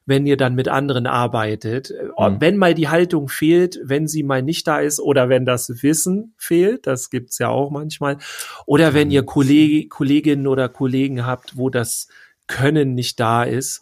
[0.05, 1.93] wenn ihr dann mit anderen arbeitet.
[2.17, 2.41] Mhm.
[2.41, 6.33] Wenn mal die Haltung fehlt, wenn sie mal nicht da ist oder wenn das Wissen
[6.37, 8.17] fehlt, das gibt's ja auch manchmal.
[8.65, 12.07] Oder wenn ihr Kolleg Kolleginnen oder Kollegen habt, wo das
[12.47, 13.81] Können nicht da ist.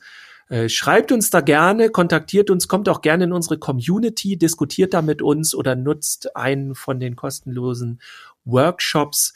[0.51, 5.01] Äh, schreibt uns da gerne, kontaktiert uns, kommt auch gerne in unsere Community, diskutiert da
[5.01, 8.01] mit uns oder nutzt einen von den kostenlosen
[8.43, 9.33] Workshops.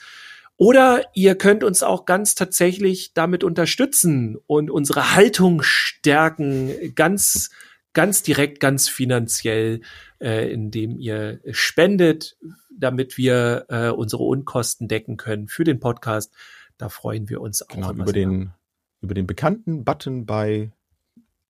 [0.58, 7.48] Oder ihr könnt uns auch ganz tatsächlich damit unterstützen und unsere Haltung stärken, ganz,
[7.94, 9.80] ganz direkt, ganz finanziell,
[10.20, 12.36] äh, indem ihr spendet,
[12.70, 16.34] damit wir äh, unsere Unkosten decken können für den Podcast.
[16.76, 17.74] Da freuen wir uns auch.
[17.74, 18.50] Genau, über den,
[19.00, 20.72] über den bekannten Button bei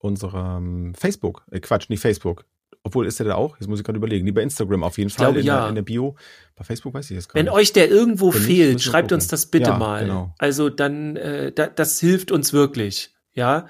[0.07, 2.44] unserem Facebook, äh Quatsch, nicht Facebook,
[2.86, 3.57] obwohl ist der da auch?
[3.59, 4.24] Jetzt muss ich gerade überlegen.
[4.24, 5.26] Nee, bei Instagram auf jeden Fall.
[5.26, 5.61] Glaube, in, ja.
[5.61, 6.14] der, in der Bio.
[6.54, 7.54] Bei Facebook weiß ich jetzt gar Wenn nicht.
[7.54, 10.04] euch der irgendwo Wenn nicht, fehlt, wir schreibt uns das bitte Ja, mal.
[10.04, 10.34] genau.
[10.38, 13.66] Also dann, äh, da, das hilft uns wirklich, ja.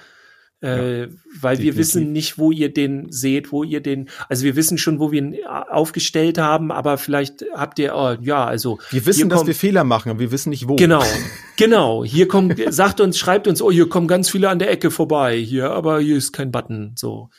[0.61, 1.09] Äh,
[1.39, 4.99] weil wir wissen nicht, wo ihr den seht, wo ihr den, also wir wissen schon,
[4.99, 8.79] wo wir ihn aufgestellt haben, aber vielleicht habt ihr, oh, ja, also.
[8.91, 10.77] Wir wissen, dass wir Fehler machen, aber wir wissen nicht wo.
[10.77, 11.03] Genau,
[11.57, 12.05] genau.
[12.05, 15.37] Hier kommt, sagt uns, schreibt uns, oh, hier kommen ganz viele an der Ecke vorbei,
[15.37, 17.31] hier, aber hier ist kein Button, so.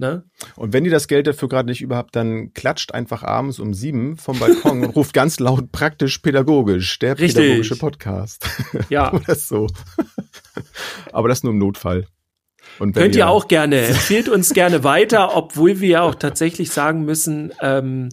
[0.00, 0.24] Ne?
[0.56, 4.16] Und wenn ihr das Geld dafür gerade nicht überhaupt, dann klatscht einfach abends um sieben
[4.16, 7.34] vom Balkon und ruft ganz laut praktisch pädagogisch, der Richtig.
[7.34, 8.48] pädagogische Podcast.
[8.88, 9.12] Ja.
[9.12, 9.66] Oder so.
[11.12, 12.06] Aber das nur im Notfall.
[12.94, 17.52] Könnt ihr auch gerne, empfehlt uns gerne weiter, obwohl wir ja auch tatsächlich sagen müssen,
[17.60, 18.08] ähm,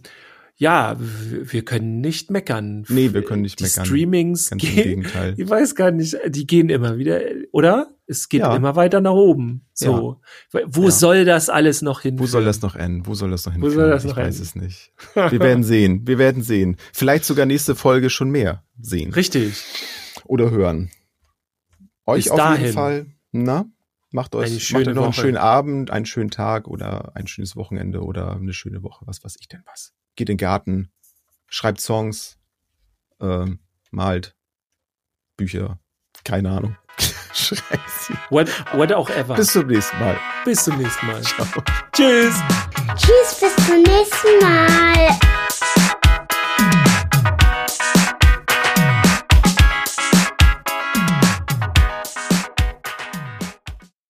[0.59, 2.83] ja, wir können nicht meckern.
[2.89, 3.85] Nee, wir können nicht die meckern.
[3.85, 5.33] Streamings Ganz im gehen, Gegenteil.
[5.37, 7.91] ich weiß gar nicht, die gehen immer wieder, oder?
[8.07, 8.55] Es geht Ja.
[8.55, 9.65] immer weiter nach oben.
[9.73, 10.21] So.
[10.65, 10.91] Wo Ja.
[10.91, 12.17] soll das alles noch hin?
[12.17, 13.05] Wo soll das noch enden?
[13.05, 13.75] Wo soll das noch Wo hinführen?
[13.75, 14.43] soll das ich noch weiß enden?
[14.43, 14.93] es nicht.
[15.13, 16.07] Wir werden sehen.
[16.07, 16.77] Wir werden sehen.
[16.93, 19.61] Vielleicht sogar nächste Folge schon mehr sehen Richtig.
[20.25, 20.89] oder hören.
[22.05, 22.61] Euch Bis auf dahin.
[22.61, 23.05] jeden Fall.
[23.33, 23.65] Na,
[24.11, 28.31] macht euch, macht noch einen schönen Abend, einen schönen Tag oder ein schönes Wochenende oder
[28.37, 29.05] eine schöne Woche.
[29.05, 29.93] Was weiß ich denn was?
[30.18, 30.91] Geht in den Garten,
[31.47, 32.38] schreibt Songs,
[33.22, 33.59] ähm,
[33.91, 34.36] malt
[35.38, 35.80] Bücher.
[36.24, 36.76] Keine Ahnung.
[37.34, 38.13] Schreibt sie.
[38.32, 39.36] What, what auch ever.
[39.36, 40.18] Bis zum nächsten Mal.
[40.43, 41.22] Bis zum nächsten Mal.
[41.22, 41.45] Ciao.
[41.93, 42.36] Tschüss.
[42.95, 45.20] Tschüss, bis zum nächsten Mal.